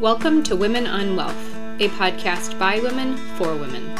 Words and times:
Welcome 0.00 0.42
to 0.42 0.56
Women 0.56 0.86
on 0.86 1.16
Wealth, 1.16 1.56
a 1.80 1.88
podcast 1.88 2.58
by 2.58 2.80
women 2.80 3.16
for 3.38 3.56
women. 3.56 3.96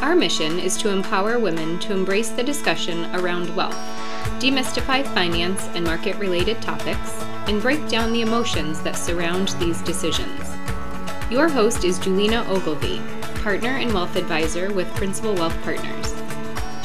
Our 0.00 0.14
mission 0.14 0.60
is 0.60 0.76
to 0.76 0.90
empower 0.90 1.36
women 1.40 1.80
to 1.80 1.92
embrace 1.92 2.28
the 2.28 2.44
discussion 2.44 3.06
around 3.16 3.52
wealth, 3.56 3.74
demystify 4.38 5.04
finance 5.14 5.66
and 5.74 5.84
market 5.84 6.14
related 6.18 6.62
topics, 6.62 7.24
and 7.48 7.60
break 7.60 7.88
down 7.88 8.12
the 8.12 8.22
emotions 8.22 8.82
that 8.82 8.96
surround 8.96 9.48
these 9.58 9.82
decisions. 9.82 10.48
Your 11.28 11.48
host 11.48 11.82
is 11.82 11.98
Julina 11.98 12.46
Ogilvie, 12.46 13.02
partner 13.42 13.78
and 13.78 13.92
wealth 13.92 14.14
advisor 14.14 14.72
with 14.72 14.94
Principle 14.94 15.34
Wealth 15.34 15.60
Partners. 15.64 16.14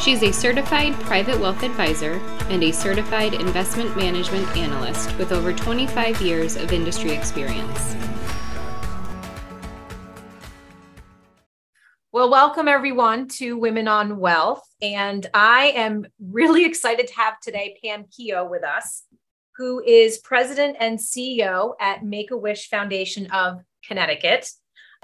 She 0.02 0.14
is 0.14 0.24
a 0.24 0.34
certified 0.34 0.96
private 1.02 1.40
wealth 1.40 1.62
advisor 1.62 2.14
and 2.50 2.64
a 2.64 2.72
certified 2.72 3.36
investment 3.36 3.96
management 3.96 4.48
analyst 4.58 5.16
with 5.20 5.32
over 5.32 5.54
25 5.54 6.22
years 6.24 6.56
of 6.56 6.74
industry 6.74 7.12
experience. 7.12 7.96
Well, 12.18 12.32
welcome 12.32 12.68
everyone 12.68 13.28
to 13.38 13.60
Women 13.60 13.88
on 13.88 14.18
Wealth. 14.18 14.68
And 14.82 15.30
I 15.36 15.66
am 15.76 16.08
really 16.20 16.66
excited 16.70 17.08
to 17.10 17.14
have 17.14 17.40
today 17.40 17.78
Pam 17.84 18.06
Keough 18.06 18.50
with 18.50 18.64
us, 18.64 19.04
who 19.56 19.84
is 19.84 20.18
president 20.18 20.78
and 20.80 20.98
CEO 20.98 21.74
at 21.80 22.04
Make 22.04 22.32
a 22.32 22.38
Wish 22.38 22.72
Foundation 22.72 23.30
of 23.30 23.62
Connecticut. 23.86 24.50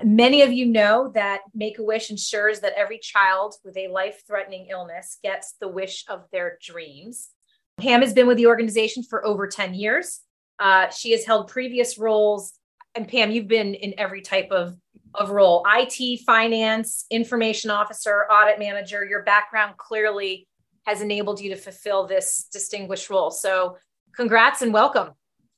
Many 0.03 0.41
of 0.41 0.51
you 0.51 0.65
know 0.65 1.11
that 1.13 1.41
Make 1.53 1.77
a 1.77 1.83
Wish 1.83 2.09
ensures 2.09 2.61
that 2.61 2.73
every 2.75 2.97
child 2.97 3.57
with 3.63 3.77
a 3.77 3.89
life 3.89 4.23
threatening 4.25 4.69
illness 4.71 5.19
gets 5.21 5.53
the 5.61 5.67
wish 5.67 6.05
of 6.09 6.23
their 6.31 6.57
dreams. 6.63 7.29
Pam 7.77 8.01
has 8.01 8.15
been 8.15 8.25
with 8.25 8.37
the 8.37 8.47
organization 8.47 9.03
for 9.03 9.23
over 9.23 9.45
10 9.45 9.75
years. 9.75 10.21
Uh, 10.57 10.89
she 10.89 11.11
has 11.11 11.25
held 11.25 11.47
previous 11.47 11.99
roles. 11.99 12.53
And 12.95 13.07
Pam, 13.07 13.29
you've 13.29 13.47
been 13.47 13.75
in 13.75 13.93
every 13.99 14.21
type 14.21 14.49
of, 14.49 14.75
of 15.15 15.29
role 15.29 15.65
IT, 15.67 16.21
finance, 16.25 17.05
information 17.09 17.69
officer, 17.69 18.25
audit 18.31 18.59
manager. 18.59 19.05
Your 19.05 19.23
background 19.23 19.77
clearly 19.77 20.47
has 20.85 21.01
enabled 21.01 21.39
you 21.39 21.49
to 21.49 21.55
fulfill 21.55 22.07
this 22.07 22.47
distinguished 22.51 23.09
role. 23.09 23.31
So, 23.31 23.77
congrats 24.15 24.61
and 24.61 24.73
welcome. 24.73 25.11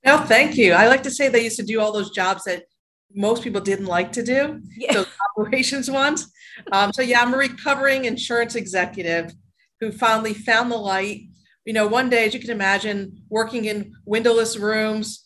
No, 0.06 0.18
thank 0.20 0.56
you. 0.56 0.74
I 0.74 0.88
like 0.88 1.04
to 1.04 1.12
say 1.12 1.30
they 1.30 1.44
used 1.44 1.58
to 1.58 1.64
do 1.66 1.82
all 1.82 1.92
those 1.92 2.12
jobs 2.12 2.44
that 2.44 2.66
most 3.14 3.44
people 3.44 3.62
didn't 3.62 3.88
like 3.88 4.12
to 4.14 4.24
do, 4.24 4.62
yeah. 4.78 4.94
those 4.94 5.08
operations 5.38 5.90
ones. 5.90 6.32
Um, 6.72 6.94
so 6.94 7.02
yeah, 7.02 7.22
I'm 7.22 7.34
a 7.34 7.38
recovering 7.38 8.06
insurance 8.06 8.56
executive 8.56 9.34
who 9.80 9.92
finally 9.92 10.34
found 10.34 10.72
the 10.72 10.78
light. 10.78 11.22
You 11.66 11.74
know, 11.74 11.88
one 11.88 12.10
day, 12.10 12.28
as 12.28 12.34
you 12.34 12.40
can 12.40 12.52
imagine, 12.52 13.24
working 13.30 13.66
in 13.66 13.94
windowless 14.06 14.58
rooms 14.58 15.25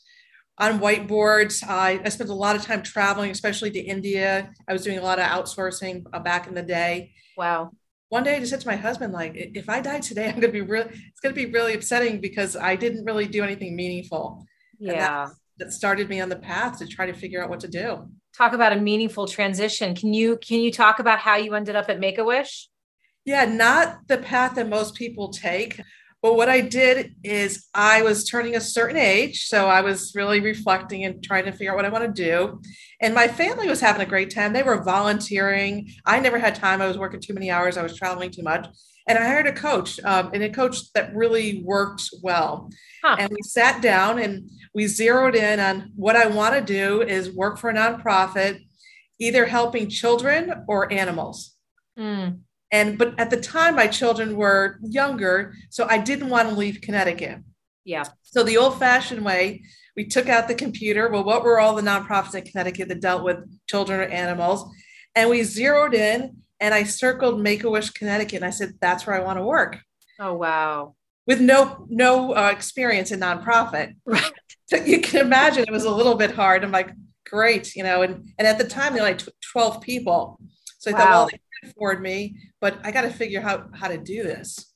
on 0.60 0.80
whiteboards. 0.80 1.64
I, 1.68 2.02
I 2.04 2.10
spent 2.10 2.30
a 2.30 2.34
lot 2.34 2.56
of 2.56 2.64
time 2.64 2.84
traveling, 2.84 3.32
especially 3.32 3.72
to 3.72 3.80
India. 3.80 4.52
I 4.68 4.74
was 4.74 4.84
doing 4.84 5.00
a 5.00 5.04
lot 5.04 5.20
of 5.20 5.26
outsourcing 5.26 6.04
uh, 6.14 6.20
back 6.20 6.48
in 6.48 6.54
the 6.54 6.62
day. 6.62 7.14
Wow. 7.38 7.72
One 8.10 8.24
day 8.24 8.36
I 8.36 8.40
just 8.40 8.52
said 8.52 8.62
to 8.62 8.68
my 8.68 8.76
husband, 8.76 9.14
like, 9.14 9.34
if 9.36 9.70
I 9.70 9.82
die 9.82 10.00
today, 10.00 10.28
I'm 10.30 10.40
gonna 10.40 10.54
be 10.54 10.62
really 10.62 10.90
it's 10.90 11.20
gonna 11.22 11.36
be 11.36 11.48
really 11.48 11.74
upsetting 11.74 12.22
because 12.22 12.56
I 12.56 12.76
didn't 12.76 13.06
really 13.06 13.28
do 13.28 13.44
anything 13.44 13.76
meaningful. 13.76 14.46
Yeah 14.80 15.30
that 15.60 15.74
started 15.74 16.10
me 16.10 16.20
on 16.20 16.30
the 16.30 16.36
path 16.38 16.80
to 16.80 16.88
try 16.88 17.06
to 17.06 17.14
figure 17.14 17.44
out 17.44 17.50
what 17.50 17.60
to 17.60 17.68
do. 17.68 18.08
Talk 18.36 18.54
about 18.54 18.74
a 18.74 18.78
meaningful 18.78 19.28
transition. 19.28 19.94
Can 19.94 20.14
you 20.14 20.38
can 20.38 20.60
you 20.60 20.72
talk 20.72 21.00
about 21.00 21.20
how 21.20 21.36
you 21.36 21.54
ended 21.54 21.76
up 21.76 21.90
at 21.90 22.00
Make 22.00 22.18
a 22.18 22.24
Wish? 22.24 22.70
Yeah, 23.26 23.46
not 23.46 24.08
the 24.08 24.18
path 24.18 24.56
that 24.56 24.70
most 24.70 24.96
people 24.96 25.30
take. 25.30 25.82
But 26.22 26.36
what 26.36 26.50
I 26.50 26.60
did 26.62 27.16
is 27.24 27.68
I 27.74 28.02
was 28.02 28.28
turning 28.28 28.56
a 28.56 28.62
certain 28.62 28.98
age. 28.98 29.46
So 29.46 29.68
I 29.68 29.82
was 29.82 30.14
really 30.16 30.42
reflecting 30.42 31.06
and 31.06 31.24
trying 31.24 31.46
to 31.46 31.52
figure 31.52 31.72
out 31.72 31.78
what 31.78 31.86
I 31.86 31.90
want 31.90 32.14
to 32.14 32.24
do. 32.24 32.62
And 33.02 33.16
my 33.16 33.28
family 33.28 33.70
was 33.70 33.80
having 33.80 34.02
a 34.02 34.10
great 34.10 34.30
time. 34.30 34.52
They 34.52 34.64
were 34.64 34.84
volunteering. 34.84 35.92
I 36.06 36.20
never 36.20 36.38
had 36.38 36.56
time. 36.56 36.82
I 36.82 36.88
was 36.88 36.98
working 36.98 37.22
too 37.22 37.34
many 37.34 37.50
hours. 37.50 37.78
I 37.78 37.84
was 37.84 37.96
traveling 37.96 38.32
too 38.32 38.44
much. 38.44 38.68
And 39.08 39.18
I 39.18 39.26
hired 39.26 39.48
a 39.48 39.54
coach, 39.54 40.00
um, 40.04 40.30
and 40.34 40.44
a 40.44 40.50
coach 40.50 40.94
that 40.94 41.16
really 41.16 41.64
worked 41.64 42.10
well. 42.22 42.70
Huh. 43.04 43.16
And 43.18 43.32
we 43.32 43.42
sat 43.42 43.82
down 43.82 44.20
and 44.20 44.52
we 44.76 44.86
zeroed 44.86 45.36
in 45.36 45.60
on 45.60 45.94
what 45.96 46.16
I 46.16 46.28
want 46.28 46.54
to 46.54 46.62
do 46.62 47.02
is 47.02 47.32
work 47.32 47.58
for 47.58 47.72
a 47.72 47.74
nonprofit, 47.74 48.60
either 49.18 49.46
helping 49.46 49.90
children 49.90 50.66
or 50.68 50.92
animals. 50.94 51.56
Mm. 51.98 52.42
And 52.72 52.98
but 52.98 53.20
at 53.20 53.30
the 53.30 53.40
time, 53.40 53.76
my 53.76 53.88
children 53.88 54.36
were 54.36 54.80
younger, 54.82 55.54
so 55.70 55.88
I 55.90 55.98
didn't 55.98 56.30
want 56.30 56.50
to 56.50 56.56
leave 56.56 56.82
Connecticut. 56.82 57.40
Yeah. 57.84 58.04
So 58.22 58.44
the 58.44 58.58
old-fashioned 58.58 59.26
way, 59.26 59.64
we 59.96 60.06
took 60.06 60.30
out 60.30 60.48
the 60.48 60.54
computer. 60.54 61.10
Well, 61.10 61.24
what 61.24 61.44
were 61.44 61.60
all 61.60 61.76
the 61.76 61.82
nonprofits 61.82 62.36
in 62.36 62.44
Connecticut 62.44 62.88
that 62.90 63.02
dealt 63.02 63.24
with 63.24 63.38
children 63.68 64.00
or 64.00 64.04
animals? 64.04 64.70
And 65.16 65.30
we 65.30 65.42
zeroed 65.42 65.96
in, 65.96 66.38
and 66.60 66.74
I 66.74 66.84
circled 66.84 67.42
Make 67.42 67.64
a 67.64 67.70
Wish 67.70 67.90
Connecticut, 67.90 68.38
and 68.38 68.46
I 68.46 68.52
said 68.52 68.76
that's 68.80 69.08
where 69.08 69.16
I 69.16 69.24
want 69.24 69.40
to 69.40 69.44
work. 69.44 69.80
Oh 70.20 70.36
wow! 70.36 70.96
With 71.26 71.42
no 71.42 71.88
no 71.90 72.36
uh, 72.36 72.52
experience 72.52 73.12
in 73.12 73.20
nonprofit, 73.20 73.96
right? 74.06 74.32
So 74.66 74.76
you 74.76 75.02
can 75.02 75.22
imagine 75.22 75.64
it 75.64 75.72
was 75.72 75.86
a 75.86 75.90
little 75.90 76.14
bit 76.14 76.30
hard. 76.30 76.64
I'm 76.64 76.72
like, 76.72 76.92
great, 77.26 77.76
you 77.76 77.82
know, 77.82 78.04
and 78.04 78.32
and 78.38 78.48
at 78.48 78.60
the 78.60 78.64
time 78.64 78.94
they 78.94 79.00
were 79.00 79.08
like 79.08 79.22
12 79.52 79.82
people, 79.82 80.40
so 80.78 80.92
I 80.92 80.94
wow. 80.94 81.00
thought, 81.00 81.10
well, 81.10 81.30
can 81.60 81.70
afford 81.70 82.02
me, 82.02 82.38
but 82.62 82.80
I 82.84 82.92
got 82.92 83.02
to 83.02 83.10
figure 83.10 83.42
out 83.42 83.46
how, 83.46 83.68
how 83.74 83.88
to 83.88 83.98
do 83.98 84.24
this. 84.24 84.74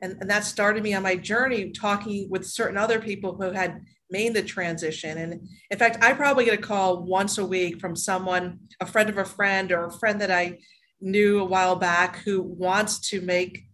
And, 0.00 0.16
and 0.20 0.30
that 0.30 0.44
started 0.44 0.82
me 0.82 0.94
on 0.94 1.02
my 1.02 1.16
journey 1.16 1.70
talking 1.70 2.28
with 2.30 2.46
certain 2.46 2.76
other 2.76 3.00
people 3.00 3.36
who 3.36 3.52
had 3.52 3.80
made 4.10 4.34
the 4.34 4.42
transition. 4.42 5.18
And 5.18 5.48
in 5.70 5.78
fact, 5.78 6.02
I 6.02 6.12
probably 6.12 6.44
get 6.44 6.58
a 6.58 6.62
call 6.62 7.02
once 7.02 7.38
a 7.38 7.46
week 7.46 7.80
from 7.80 7.96
someone, 7.96 8.60
a 8.80 8.86
friend 8.86 9.08
of 9.08 9.18
a 9.18 9.24
friend, 9.24 9.72
or 9.72 9.86
a 9.86 9.92
friend 9.92 10.20
that 10.20 10.30
I 10.30 10.58
knew 11.00 11.40
a 11.40 11.44
while 11.44 11.76
back 11.76 12.18
who 12.18 12.42
wants 12.42 13.10
to 13.10 13.20
make 13.20 13.64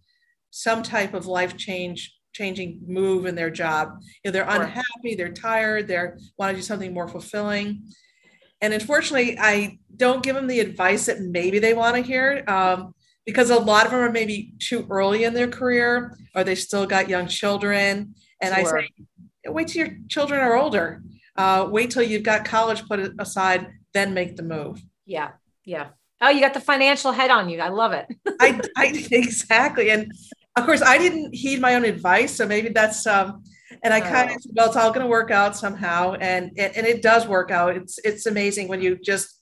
some 0.51 0.83
type 0.83 1.13
of 1.13 1.25
life 1.25 1.57
change 1.57 2.13
changing 2.33 2.79
move 2.87 3.25
in 3.25 3.35
their 3.35 3.49
job. 3.49 3.89
You 4.23 4.29
know, 4.29 4.31
they're 4.31 4.47
unhappy, 4.47 5.15
they're 5.15 5.33
tired, 5.33 5.87
they 5.87 5.97
want 6.37 6.51
to 6.51 6.55
do 6.55 6.61
something 6.61 6.93
more 6.93 7.07
fulfilling. 7.07 7.83
And 8.61 8.73
unfortunately, 8.73 9.37
I 9.39 9.79
don't 9.95 10.23
give 10.23 10.35
them 10.35 10.47
the 10.47 10.59
advice 10.59 11.07
that 11.07 11.19
maybe 11.19 11.59
they 11.59 11.73
want 11.73 11.95
to 11.95 12.01
hear 12.01 12.43
um, 12.47 12.93
because 13.25 13.49
a 13.49 13.59
lot 13.59 13.85
of 13.85 13.91
them 13.91 14.01
are 14.01 14.11
maybe 14.11 14.53
too 14.59 14.85
early 14.89 15.23
in 15.23 15.33
their 15.33 15.47
career 15.47 16.17
or 16.35 16.43
they 16.43 16.55
still 16.55 16.85
got 16.85 17.09
young 17.09 17.27
children. 17.27 18.13
And 18.41 18.55
sure. 18.55 18.79
I 18.79 18.83
say, 18.83 18.89
wait 19.47 19.67
till 19.69 19.85
your 19.87 19.97
children 20.09 20.41
are 20.41 20.55
older. 20.55 21.01
Uh, 21.35 21.67
wait 21.69 21.91
till 21.91 22.03
you've 22.03 22.23
got 22.23 22.45
college 22.45 22.83
put 22.87 22.99
aside, 23.19 23.67
then 23.93 24.13
make 24.13 24.35
the 24.35 24.43
move. 24.43 24.81
Yeah. 25.05 25.31
Yeah. 25.65 25.89
Oh, 26.21 26.29
you 26.29 26.39
got 26.39 26.53
the 26.53 26.61
financial 26.61 27.11
head 27.11 27.31
on 27.31 27.49
you. 27.49 27.59
I 27.59 27.69
love 27.69 27.93
it. 27.93 28.05
I, 28.39 28.61
I 28.77 29.07
exactly. 29.11 29.89
And 29.89 30.11
of 30.55 30.65
course, 30.65 30.81
I 30.81 30.97
didn't 30.97 31.33
heed 31.33 31.61
my 31.61 31.75
own 31.75 31.85
advice, 31.85 32.35
so 32.35 32.45
maybe 32.45 32.69
that's 32.69 33.07
um, 33.07 33.43
and 33.83 33.93
I 33.93 34.01
kind 34.01 34.31
of 34.31 34.37
oh. 34.37 34.51
well, 34.55 34.67
it's 34.67 34.75
all 34.75 34.89
going 34.89 35.01
to 35.01 35.07
work 35.07 35.31
out 35.31 35.55
somehow, 35.55 36.13
and 36.13 36.51
and 36.57 36.87
it 36.87 37.01
does 37.01 37.27
work 37.27 37.51
out. 37.51 37.75
It's 37.75 37.99
it's 37.99 38.25
amazing 38.25 38.67
when 38.67 38.81
you 38.81 38.97
just 39.03 39.39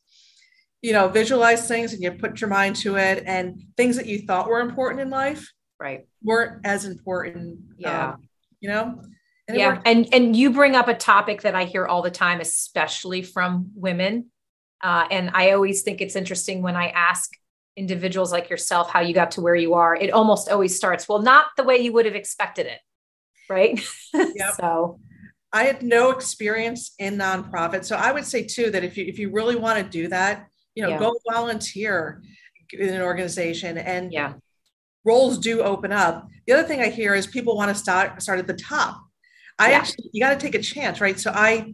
you 0.81 0.93
know 0.93 1.07
visualize 1.07 1.67
things 1.67 1.93
and 1.93 2.01
you 2.01 2.11
put 2.11 2.41
your 2.41 2.49
mind 2.49 2.75
to 2.77 2.97
it, 2.97 3.23
and 3.25 3.61
things 3.77 3.95
that 3.95 4.05
you 4.05 4.19
thought 4.19 4.47
were 4.47 4.59
important 4.59 5.01
in 5.01 5.09
life, 5.09 5.51
right, 5.79 6.07
weren't 6.23 6.65
as 6.65 6.85
important. 6.85 7.59
Yeah, 7.77 8.11
um, 8.11 8.27
you 8.59 8.69
know. 8.69 9.01
And 9.47 9.57
yeah, 9.57 9.81
and 9.85 10.07
and 10.13 10.35
you 10.35 10.51
bring 10.51 10.75
up 10.75 10.87
a 10.87 10.93
topic 10.93 11.41
that 11.41 11.55
I 11.55 11.65
hear 11.65 11.85
all 11.85 12.01
the 12.01 12.11
time, 12.11 12.39
especially 12.39 13.23
from 13.23 13.71
women, 13.75 14.27
uh, 14.81 15.07
and 15.09 15.31
I 15.33 15.51
always 15.51 15.81
think 15.81 16.01
it's 16.01 16.15
interesting 16.15 16.61
when 16.61 16.75
I 16.75 16.89
ask 16.89 17.31
individuals 17.75 18.31
like 18.31 18.49
yourself 18.49 18.89
how 18.89 18.99
you 18.99 19.13
got 19.13 19.31
to 19.31 19.41
where 19.41 19.55
you 19.55 19.73
are 19.73 19.95
it 19.95 20.11
almost 20.11 20.49
always 20.49 20.75
starts 20.75 21.07
well 21.07 21.21
not 21.21 21.45
the 21.55 21.63
way 21.63 21.77
you 21.77 21.93
would 21.93 22.05
have 22.05 22.15
expected 22.15 22.65
it 22.65 22.79
right 23.49 23.83
yep. 24.13 24.53
so 24.59 24.99
i 25.51 25.63
had 25.63 25.81
no 25.81 26.11
experience 26.11 26.93
in 26.99 27.17
nonprofit 27.17 27.83
so 27.83 27.95
i 27.95 28.11
would 28.11 28.25
say 28.25 28.43
too 28.43 28.69
that 28.71 28.83
if 28.83 28.97
you 28.97 29.05
if 29.05 29.19
you 29.19 29.31
really 29.31 29.55
want 29.55 29.77
to 29.77 29.89
do 29.89 30.07
that 30.07 30.47
you 30.75 30.83
know 30.83 30.89
yeah. 30.89 30.99
go 30.99 31.13
volunteer 31.31 32.21
in 32.73 32.93
an 32.93 33.01
organization 33.01 33.77
and 33.77 34.13
yeah 34.13 34.33
roles 35.05 35.37
do 35.37 35.61
open 35.61 35.91
up 35.91 36.27
the 36.45 36.53
other 36.53 36.67
thing 36.67 36.81
i 36.81 36.87
hear 36.87 37.15
is 37.15 37.25
people 37.25 37.55
want 37.55 37.69
to 37.69 37.75
start 37.75 38.21
start 38.21 38.37
at 38.37 38.47
the 38.47 38.53
top 38.53 39.01
i 39.57 39.71
yeah. 39.71 39.77
actually 39.77 40.09
you 40.13 40.21
got 40.21 40.37
to 40.37 40.45
take 40.45 40.55
a 40.55 40.61
chance 40.61 41.01
right 41.01 41.19
so 41.19 41.31
i 41.33 41.73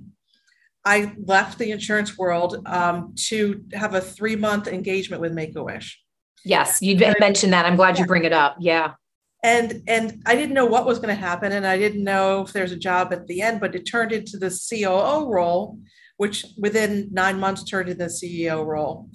I 0.85 1.13
left 1.25 1.57
the 1.57 1.71
insurance 1.71 2.15
world 2.17 2.61
um, 2.67 3.15
to 3.29 3.63
have 3.73 3.95
a 3.95 4.01
three 4.01 4.35
month 4.35 4.67
engagement 4.67 5.19
with 5.19 5.33
Make 5.33 5.55
a 5.55 5.63
Wish. 5.63 5.99
Yes, 6.45 6.79
you 6.79 6.95
mentioned 7.19 7.53
that. 7.53 7.65
I'm 7.65 7.75
glad 7.75 7.97
you 7.97 8.05
bring 8.05 8.23
it 8.23 8.31
up. 8.31 8.57
Yeah. 8.59 8.93
And 9.45 9.83
and 9.87 10.23
I 10.25 10.35
didn't 10.35 10.55
know 10.55 10.65
what 10.65 10.87
was 10.87 10.97
going 10.97 11.15
to 11.15 11.21
happen, 11.21 11.51
and 11.51 11.67
I 11.67 11.77
didn't 11.77 12.03
know 12.03 12.41
if 12.41 12.51
there's 12.51 12.71
a 12.71 12.75
job 12.75 13.13
at 13.13 13.27
the 13.27 13.43
end, 13.43 13.59
but 13.59 13.75
it 13.75 13.83
turned 13.83 14.11
into 14.11 14.37
the 14.37 14.49
COO 14.49 15.29
role, 15.31 15.77
which 16.17 16.47
within 16.57 17.09
nine 17.11 17.39
months 17.39 17.63
turned 17.63 17.87
into 17.87 18.05
the 18.05 18.09
CEO 18.09 18.65
role. 18.65 19.07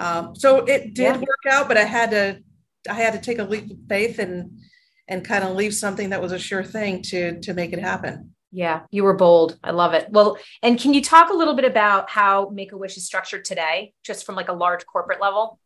Um, 0.00 0.34
so 0.34 0.64
it 0.64 0.94
did 0.94 1.16
yeah. 1.16 1.18
work 1.18 1.44
out, 1.50 1.68
but 1.68 1.76
I 1.76 1.84
had 1.84 2.10
to 2.12 2.38
I 2.88 2.94
had 2.94 3.12
to 3.12 3.20
take 3.20 3.38
a 3.38 3.44
leap 3.44 3.70
of 3.70 3.76
faith 3.86 4.18
and 4.18 4.60
and 5.08 5.22
kind 5.22 5.44
of 5.44 5.54
leave 5.54 5.74
something 5.74 6.08
that 6.08 6.22
was 6.22 6.32
a 6.32 6.38
sure 6.38 6.64
thing 6.64 7.02
to 7.10 7.38
to 7.42 7.52
make 7.52 7.74
it 7.74 7.78
happen. 7.78 8.30
Yeah, 8.52 8.84
you 8.90 9.04
were 9.04 9.12
bold. 9.12 9.58
I 9.62 9.72
love 9.72 9.92
it. 9.92 10.08
Well, 10.10 10.38
and 10.62 10.80
can 10.80 10.94
you 10.94 11.02
talk 11.02 11.28
a 11.28 11.34
little 11.34 11.54
bit 11.54 11.66
about 11.66 12.08
how 12.08 12.48
Make 12.48 12.72
a 12.72 12.78
Wish 12.78 12.96
is 12.96 13.04
structured 13.04 13.44
today, 13.44 13.92
just 14.02 14.24
from 14.24 14.36
like 14.36 14.48
a 14.48 14.54
large 14.54 14.86
corporate 14.86 15.20
level? 15.20 15.58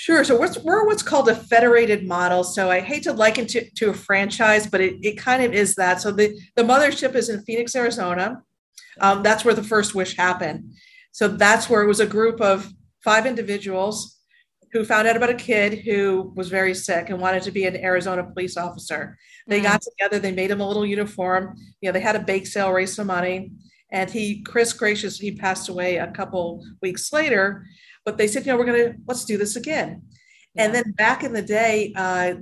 Sure. 0.00 0.24
So 0.24 0.40
we're, 0.64 0.86
what's 0.86 1.02
called 1.02 1.28
a 1.28 1.34
federated 1.34 2.08
model. 2.08 2.42
So 2.42 2.70
I 2.70 2.80
hate 2.80 3.02
to 3.02 3.12
liken 3.12 3.46
to, 3.48 3.68
to 3.72 3.90
a 3.90 3.92
franchise, 3.92 4.66
but 4.66 4.80
it, 4.80 4.94
it 5.02 5.18
kind 5.18 5.44
of 5.44 5.52
is 5.52 5.74
that. 5.74 6.00
So 6.00 6.10
the, 6.10 6.40
the 6.56 6.62
mothership 6.62 7.14
is 7.14 7.28
in 7.28 7.42
Phoenix, 7.42 7.76
Arizona. 7.76 8.42
Um, 8.98 9.22
that's 9.22 9.44
where 9.44 9.52
the 9.52 9.62
first 9.62 9.94
wish 9.94 10.16
happened. 10.16 10.72
So 11.12 11.28
that's 11.28 11.68
where 11.68 11.82
it 11.82 11.86
was 11.86 12.00
a 12.00 12.06
group 12.06 12.40
of 12.40 12.72
five 13.04 13.26
individuals 13.26 14.18
who 14.72 14.86
found 14.86 15.06
out 15.06 15.18
about 15.18 15.28
a 15.28 15.34
kid 15.34 15.80
who 15.80 16.32
was 16.34 16.48
very 16.48 16.72
sick 16.72 17.10
and 17.10 17.20
wanted 17.20 17.42
to 17.42 17.50
be 17.50 17.66
an 17.66 17.76
Arizona 17.76 18.24
police 18.24 18.56
officer. 18.56 19.18
They 19.48 19.60
mm. 19.60 19.64
got 19.64 19.82
together, 19.82 20.18
they 20.18 20.32
made 20.32 20.50
him 20.50 20.62
a 20.62 20.66
little 20.66 20.86
uniform. 20.86 21.54
You 21.82 21.90
know, 21.90 21.92
they 21.92 22.00
had 22.00 22.16
a 22.16 22.20
bake 22.20 22.46
sale, 22.46 22.72
raised 22.72 22.94
some 22.94 23.08
money, 23.08 23.50
and 23.92 24.08
he, 24.08 24.40
Chris 24.44 24.72
Greicius, 24.72 25.20
he 25.20 25.32
passed 25.32 25.68
away 25.68 25.96
a 25.96 26.10
couple 26.10 26.64
weeks 26.80 27.12
later. 27.12 27.66
But 28.04 28.18
they 28.18 28.26
said, 28.26 28.46
you 28.46 28.52
know, 28.52 28.58
we're 28.58 28.64
gonna 28.64 28.94
let's 29.06 29.24
do 29.24 29.36
this 29.36 29.56
again. 29.56 30.02
Yeah. 30.54 30.64
And 30.64 30.74
then 30.74 30.92
back 30.92 31.22
in 31.22 31.32
the 31.32 31.42
day, 31.42 31.92
uh, 31.96 32.34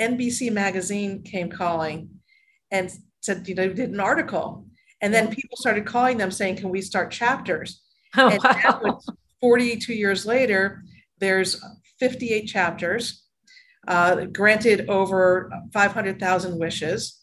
NBC 0.00 0.52
Magazine 0.52 1.22
came 1.22 1.50
calling 1.50 2.10
and 2.70 2.90
said, 3.20 3.48
you 3.48 3.54
know, 3.54 3.68
did 3.68 3.90
an 3.90 4.00
article, 4.00 4.66
and 5.00 5.12
then 5.12 5.28
people 5.28 5.56
started 5.56 5.86
calling 5.86 6.18
them 6.18 6.30
saying, 6.30 6.56
"Can 6.56 6.68
we 6.68 6.80
start 6.80 7.10
chapters?" 7.10 7.82
Oh, 8.18 8.30
and 8.30 8.40
wow. 8.42 8.98
42 9.42 9.92
years 9.92 10.24
later, 10.24 10.82
there's 11.18 11.62
58 11.98 12.46
chapters, 12.46 13.24
uh, 13.86 14.24
granted 14.26 14.88
over 14.88 15.50
500,000 15.72 16.58
wishes. 16.58 17.20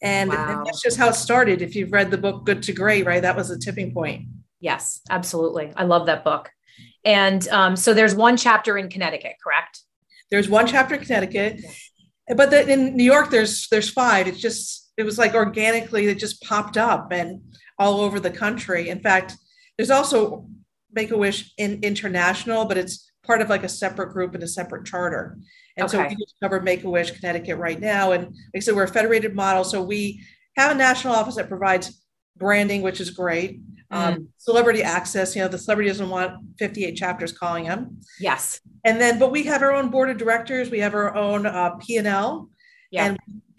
And, 0.00 0.30
wow. 0.30 0.58
and, 0.58 0.66
that's 0.66 0.82
just 0.82 0.96
how 0.96 1.08
it 1.08 1.14
started. 1.14 1.60
If 1.60 1.74
you've 1.74 1.92
read 1.92 2.10
the 2.10 2.18
book 2.18 2.46
Good 2.46 2.62
to 2.64 2.72
Great, 2.72 3.04
right? 3.04 3.22
That 3.22 3.36
was 3.36 3.48
the 3.48 3.58
tipping 3.58 3.92
point. 3.92 4.26
Yes, 4.60 5.00
absolutely. 5.10 5.72
I 5.76 5.84
love 5.84 6.06
that 6.06 6.24
book. 6.24 6.50
And 7.04 7.46
um, 7.48 7.76
so 7.76 7.94
there's 7.94 8.14
one 8.14 8.36
chapter 8.36 8.76
in 8.76 8.88
Connecticut, 8.88 9.36
correct? 9.42 9.80
There's 10.30 10.48
one 10.48 10.66
chapter 10.66 10.94
in 10.94 11.00
Connecticut, 11.00 11.60
but 12.36 12.50
the, 12.50 12.70
in 12.70 12.96
New 12.96 13.04
York, 13.04 13.30
there's 13.30 13.68
there's 13.68 13.90
five. 13.90 14.26
It's 14.26 14.40
just 14.40 14.90
it 14.96 15.04
was 15.04 15.16
like 15.16 15.34
organically 15.34 16.06
it 16.06 16.18
just 16.18 16.42
popped 16.42 16.76
up 16.76 17.12
and 17.12 17.40
all 17.78 18.00
over 18.00 18.20
the 18.20 18.30
country. 18.30 18.88
In 18.88 19.00
fact, 19.00 19.36
there's 19.76 19.90
also 19.90 20.46
Make 20.92 21.10
a 21.10 21.18
Wish 21.18 21.52
in 21.58 21.80
international, 21.82 22.64
but 22.64 22.78
it's 22.78 23.10
part 23.24 23.40
of 23.40 23.48
like 23.48 23.62
a 23.62 23.68
separate 23.68 24.12
group 24.12 24.34
and 24.34 24.42
a 24.42 24.48
separate 24.48 24.86
charter. 24.86 25.38
And 25.76 25.86
okay. 25.86 25.96
so 25.96 26.02
we 26.08 26.26
cover 26.42 26.60
Make 26.60 26.82
a 26.84 26.90
Wish 26.90 27.12
Connecticut 27.12 27.58
right 27.58 27.78
now. 27.78 28.12
And 28.12 28.24
like 28.24 28.34
I 28.56 28.58
said, 28.60 28.74
we're 28.74 28.84
a 28.84 28.88
federated 28.88 29.34
model. 29.34 29.64
So 29.64 29.82
we 29.82 30.24
have 30.56 30.72
a 30.72 30.74
national 30.74 31.14
office 31.14 31.36
that 31.36 31.48
provides 31.48 32.02
branding, 32.38 32.82
which 32.82 33.00
is 33.00 33.10
great. 33.10 33.60
Um, 33.90 34.14
mm. 34.14 34.26
celebrity 34.36 34.82
access, 34.82 35.34
you 35.34 35.42
know, 35.42 35.48
the 35.48 35.58
celebrity 35.58 35.88
doesn't 35.88 36.10
want 36.10 36.38
58 36.58 36.94
chapters 36.94 37.32
calling 37.32 37.64
them. 37.64 38.00
Yes. 38.20 38.60
And 38.84 39.00
then, 39.00 39.18
but 39.18 39.30
we 39.30 39.44
have 39.44 39.62
our 39.62 39.72
own 39.72 39.88
board 39.88 40.10
of 40.10 40.18
directors. 40.18 40.70
We 40.70 40.80
have 40.80 40.94
our 40.94 41.14
own 41.16 41.46
uh, 41.46 41.70
P&L 41.76 42.50
yeah. 42.90 43.06
and 43.06 43.18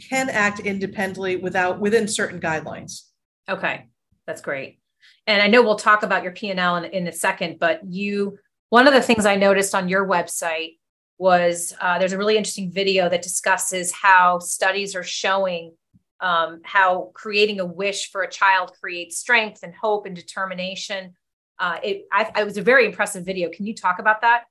can 0.10 0.30
act 0.30 0.60
independently 0.60 1.36
without 1.36 1.80
within 1.80 2.08
certain 2.08 2.40
guidelines. 2.40 3.06
Okay. 3.50 3.88
That's 4.28 4.42
great. 4.42 4.80
And 5.26 5.42
I 5.42 5.48
know 5.48 5.64
we'll 5.64 5.76
talk 5.76 6.04
about 6.04 6.24
your 6.24 6.32
P&L 6.32 6.76
in, 6.78 6.86
in 6.86 7.08
a 7.08 7.12
second, 7.12 7.58
but 7.60 7.82
you 7.86 8.38
one 8.70 8.88
of 8.88 8.94
the 8.94 9.02
things 9.02 9.26
I 9.26 9.36
noticed 9.36 9.74
on 9.74 9.90
your 9.90 10.08
website 10.08 10.78
was 11.18 11.74
uh, 11.82 12.00
there's 12.00 12.14
a 12.14 12.18
really 12.18 12.38
interesting 12.38 12.72
video 12.72 13.10
that 13.10 13.22
discusses 13.22 13.92
how 13.92 14.40
studies 14.40 14.96
are 14.96 15.04
showing 15.04 15.74
um, 16.22 16.62
how 16.64 17.12
creating 17.14 17.60
a 17.60 17.66
wish 17.66 18.12
for 18.12 18.24
a 18.24 18.30
child 18.30 18.72
creates 18.80 19.18
strength 19.18 19.62
and 19.64 19.74
hope 19.74 20.06
and 20.06 20.16
determination. 20.16 21.14
Uh, 21.60 21.78
it, 21.84 22.06
I, 22.12 22.32
it 22.40 22.46
was 22.46 22.58
a 22.58 22.62
very 22.62 22.86
impressive 22.86 23.26
video. 23.26 23.50
Can 23.50 23.66
you 23.66 23.74
talk 23.74 24.00
about 24.00 24.22
that? 24.22 24.44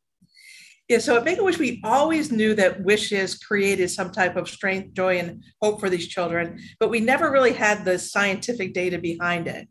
Yeah, 0.88 0.98
so 0.98 1.18
at 1.18 1.24
Make 1.24 1.38
a 1.38 1.44
Wish, 1.44 1.58
we 1.58 1.82
always 1.84 2.32
knew 2.32 2.54
that 2.54 2.82
wishes 2.82 3.38
created 3.38 3.90
some 3.90 4.10
type 4.10 4.36
of 4.36 4.48
strength, 4.48 4.94
joy, 4.94 5.18
and 5.18 5.44
hope 5.60 5.80
for 5.80 5.90
these 5.90 6.08
children, 6.08 6.58
but 6.80 6.88
we 6.88 6.98
never 6.98 7.30
really 7.30 7.52
had 7.52 7.84
the 7.84 7.98
scientific 7.98 8.72
data 8.72 8.98
behind 8.98 9.48
it. 9.48 9.68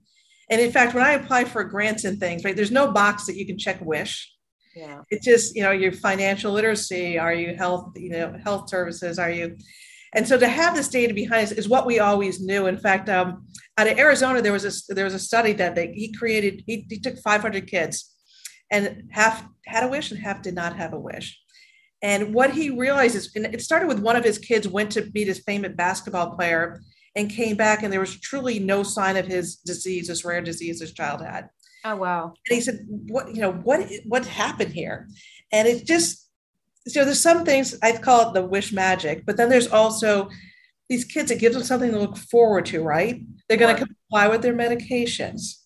And 0.52 0.62
in 0.62 0.72
fact, 0.72 0.94
when 0.94 1.04
I 1.04 1.14
apply 1.14 1.46
for 1.46 1.64
grants 1.64 2.04
and 2.06 2.20
things, 2.20 2.44
right, 2.44 2.56
there's 2.56 2.72
no 2.72 2.92
box 2.92 3.26
that 3.26 3.36
you 3.36 3.48
can 3.48 3.58
check 3.58 3.82
wish. 3.82 4.32
Yeah. 4.76 5.02
It's 5.10 5.26
just, 5.26 5.56
you 5.56 5.64
know, 5.64 5.72
your 5.72 5.92
financial 5.92 6.54
literacy, 6.54 7.18
are 7.18 7.34
you 7.34 7.56
health, 7.56 7.94
you 7.96 8.12
know, 8.12 8.38
health 8.44 8.70
services, 8.70 9.18
are 9.18 9.32
you? 9.32 9.58
And 10.18 10.28
so 10.28 10.36
to 10.40 10.48
have 10.48 10.76
this 10.76 10.88
data 10.88 11.14
behind 11.14 11.44
us 11.44 11.52
is 11.52 11.70
what 11.70 11.86
we 11.86 12.00
always 12.00 12.42
knew. 12.42 12.66
In 12.66 12.80
fact, 12.80 13.08
um, 13.08 13.46
out 13.78 13.88
of 13.88 14.00
Arizona, 14.00 14.42
there 14.42 14.52
was 14.52 14.66
a 14.66 14.96
there 14.96 15.06
was 15.06 15.14
a 15.14 15.20
study 15.20 15.54
that 15.54 15.76
they, 15.76 15.94
he 15.94 16.12
created. 16.12 16.64
He, 16.66 16.88
he 16.90 17.00
took 17.00 17.20
500 17.20 17.68
kids, 17.68 18.16
and 18.72 19.04
half 19.12 19.46
had 19.68 19.84
a 19.84 19.88
wish 19.88 20.10
and 20.10 20.20
half 20.20 20.42
did 20.42 20.56
not 20.56 20.76
have 20.76 20.94
a 20.94 21.00
wish. 21.00 21.40
And 22.02 22.34
what 22.34 22.52
he 22.52 22.72
realized 22.72 23.16
is, 23.16 23.32
and 23.36 23.46
it 23.46 23.62
started 23.62 23.88
with 23.88 24.00
one 24.00 24.16
of 24.16 24.24
his 24.24 24.40
kids 24.40 24.68
went 24.68 24.92
to 24.94 25.08
meet 25.14 25.28
his 25.28 25.40
famous 25.40 25.74
basketball 25.76 26.36
player 26.36 26.82
and 27.16 27.30
came 27.30 27.56
back, 27.56 27.84
and 27.84 27.94
there 27.94 28.00
was 28.00 28.20
truly 28.20 28.58
no 28.58 28.82
sign 28.82 29.18
of 29.18 29.28
his 29.28 29.58
disease, 29.58 30.08
this 30.08 30.26
rare 30.26 30.42
disease 30.42 30.82
his 30.82 30.94
child 30.94 31.22
had. 31.22 31.48
Oh 31.86 31.96
wow! 31.96 32.34
And 32.50 32.56
he 32.56 32.62
said, 32.62 32.88
"What 32.88 33.36
you 33.36 33.42
know? 33.42 33.52
What 33.52 33.88
what 34.08 34.26
happened 34.26 34.74
here?" 34.74 35.10
And 35.52 35.68
it 35.68 35.86
just 35.86 36.27
so 36.88 37.06
there's 37.06 37.22
some 37.22 37.46
things 37.46 37.76
I 37.82 37.98
call 37.98 38.30
it 38.30 38.34
the 38.34 38.46
wish 38.46 38.72
magic, 38.72 39.26
but 39.26 39.38
then 39.38 39.50
there's 39.50 39.68
also 39.68 40.30
these 40.90 41.06
kids. 41.06 41.32
It 41.32 41.40
gives 41.40 41.56
them 41.56 41.64
something 41.64 41.92
to 41.92 42.00
look 42.00 42.18
forward 42.18 42.66
to, 42.68 42.82
right? 42.82 43.22
They're 43.48 43.58
going 43.58 43.76
to 43.76 43.86
comply 43.86 44.28
with 44.28 44.42
their 44.42 44.54
medications 44.54 45.58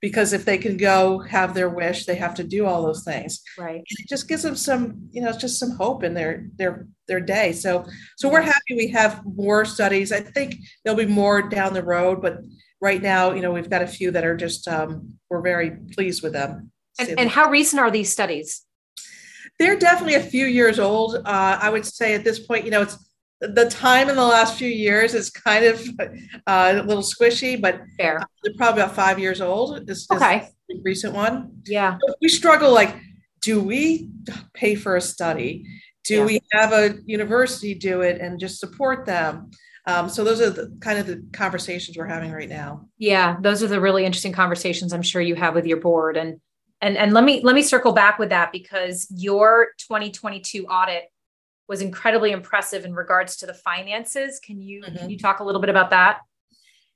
because 0.00 0.32
if 0.32 0.44
they 0.44 0.58
can 0.58 0.76
go 0.76 1.18
have 1.20 1.54
their 1.54 1.68
wish, 1.68 2.06
they 2.06 2.14
have 2.14 2.34
to 2.34 2.44
do 2.44 2.66
all 2.66 2.82
those 2.82 3.04
things. 3.04 3.42
Right. 3.58 3.82
It 3.84 4.08
just 4.08 4.28
gives 4.28 4.42
them 4.42 4.54
some, 4.54 5.08
you 5.10 5.22
know, 5.22 5.32
just 5.32 5.58
some 5.58 5.72
hope 5.72 6.04
in 6.04 6.14
their 6.14 6.46
their 6.56 6.86
their 7.08 7.20
day. 7.20 7.52
So 7.52 7.84
so 8.16 8.28
we're 8.28 8.42
happy 8.42 8.76
we 8.76 8.88
have 8.88 9.22
more 9.24 9.64
studies. 9.64 10.12
I 10.12 10.20
think 10.20 10.56
there'll 10.84 10.98
be 10.98 11.06
more 11.06 11.42
down 11.42 11.74
the 11.74 11.82
road, 11.82 12.22
but 12.22 12.38
right 12.80 13.02
now, 13.02 13.32
you 13.32 13.42
know, 13.42 13.52
we've 13.52 13.70
got 13.70 13.82
a 13.82 13.86
few 13.86 14.10
that 14.12 14.24
are 14.24 14.36
just 14.36 14.68
um, 14.68 15.18
we're 15.28 15.42
very 15.42 15.72
pleased 15.92 16.22
with 16.22 16.32
them. 16.32 16.70
And, 17.00 17.18
and 17.18 17.30
how 17.30 17.48
recent 17.48 17.80
are 17.80 17.90
these 17.90 18.10
studies? 18.10 18.64
They're 19.58 19.78
definitely 19.78 20.14
a 20.14 20.22
few 20.22 20.46
years 20.46 20.78
old. 20.78 21.16
Uh, 21.16 21.58
I 21.60 21.70
would 21.70 21.84
say 21.84 22.14
at 22.14 22.24
this 22.24 22.38
point, 22.38 22.64
you 22.64 22.70
know, 22.70 22.82
it's 22.82 22.96
the 23.40 23.68
time 23.70 24.08
in 24.08 24.16
the 24.16 24.24
last 24.24 24.56
few 24.56 24.68
years 24.68 25.14
is 25.14 25.30
kind 25.30 25.64
of 25.64 25.80
uh, 26.46 26.74
a 26.76 26.82
little 26.82 27.02
squishy, 27.02 27.60
but 27.60 27.80
Fair. 27.96 28.20
they're 28.42 28.54
probably 28.56 28.82
about 28.82 28.94
five 28.94 29.18
years 29.18 29.40
old. 29.40 29.88
Is, 29.88 30.06
okay. 30.12 30.48
Is 30.68 30.80
recent 30.84 31.14
one. 31.14 31.62
Yeah. 31.66 31.98
We 32.20 32.28
struggle 32.28 32.72
like, 32.72 32.96
do 33.40 33.60
we 33.62 34.10
pay 34.54 34.74
for 34.74 34.96
a 34.96 35.00
study? 35.00 35.66
Do 36.04 36.16
yeah. 36.16 36.24
we 36.24 36.40
have 36.52 36.72
a 36.72 36.96
university 37.06 37.74
do 37.74 38.00
it 38.00 38.20
and 38.20 38.40
just 38.40 38.58
support 38.58 39.06
them? 39.06 39.50
Um, 39.86 40.08
so 40.08 40.22
those 40.22 40.40
are 40.40 40.50
the 40.50 40.76
kind 40.80 40.98
of 40.98 41.06
the 41.06 41.24
conversations 41.32 41.96
we're 41.96 42.06
having 42.06 42.30
right 42.30 42.48
now. 42.48 42.88
Yeah, 42.98 43.36
those 43.40 43.62
are 43.62 43.68
the 43.68 43.80
really 43.80 44.04
interesting 44.04 44.32
conversations 44.32 44.92
I'm 44.92 45.02
sure 45.02 45.22
you 45.22 45.34
have 45.36 45.54
with 45.54 45.66
your 45.66 45.78
board. 45.78 46.16
And 46.18 46.40
and 46.80 46.96
and 46.96 47.12
let 47.12 47.24
me 47.24 47.40
let 47.42 47.54
me 47.54 47.62
circle 47.62 47.92
back 47.92 48.18
with 48.18 48.30
that 48.30 48.52
because 48.52 49.06
your 49.10 49.68
2022 49.78 50.66
audit 50.66 51.04
was 51.68 51.82
incredibly 51.82 52.32
impressive 52.32 52.84
in 52.84 52.94
regards 52.94 53.36
to 53.36 53.46
the 53.46 53.54
finances. 53.54 54.40
Can 54.40 54.60
you 54.60 54.82
mm-hmm. 54.82 54.96
can 54.96 55.10
you 55.10 55.18
talk 55.18 55.40
a 55.40 55.44
little 55.44 55.60
bit 55.60 55.70
about 55.70 55.90
that? 55.90 56.20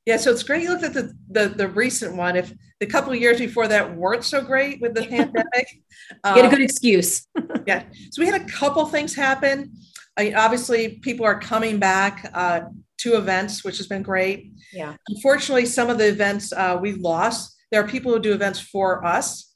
Yeah, 0.06 0.16
so 0.16 0.32
it's 0.32 0.42
great 0.42 0.62
you 0.62 0.70
looked 0.70 0.84
at 0.84 0.94
the 0.94 1.14
the, 1.30 1.48
the 1.48 1.68
recent 1.68 2.16
one. 2.16 2.36
If 2.36 2.52
the 2.80 2.86
couple 2.86 3.12
of 3.12 3.20
years 3.20 3.38
before 3.38 3.68
that 3.68 3.96
weren't 3.96 4.24
so 4.24 4.42
great 4.42 4.80
with 4.80 4.94
the 4.94 5.02
pandemic, 5.08 5.68
you 5.72 5.80
had 6.24 6.38
a 6.38 6.44
um, 6.44 6.50
good 6.50 6.62
excuse. 6.62 7.26
yeah, 7.66 7.84
so 8.10 8.22
we 8.22 8.26
had 8.26 8.40
a 8.40 8.44
couple 8.44 8.84
things 8.86 9.14
happen. 9.14 9.72
I 10.16 10.24
mean, 10.24 10.34
obviously, 10.34 10.98
people 10.98 11.24
are 11.24 11.38
coming 11.38 11.78
back 11.78 12.30
uh, 12.34 12.62
to 12.98 13.16
events, 13.16 13.64
which 13.64 13.78
has 13.78 13.86
been 13.86 14.02
great. 14.02 14.52
Yeah. 14.72 14.94
Unfortunately, 15.08 15.66
some 15.66 15.88
of 15.88 15.98
the 15.98 16.08
events 16.08 16.52
uh, 16.52 16.78
we 16.80 16.92
lost. 16.92 17.56
There 17.70 17.82
are 17.82 17.88
people 17.88 18.12
who 18.12 18.20
do 18.20 18.32
events 18.32 18.60
for 18.60 19.04
us, 19.04 19.51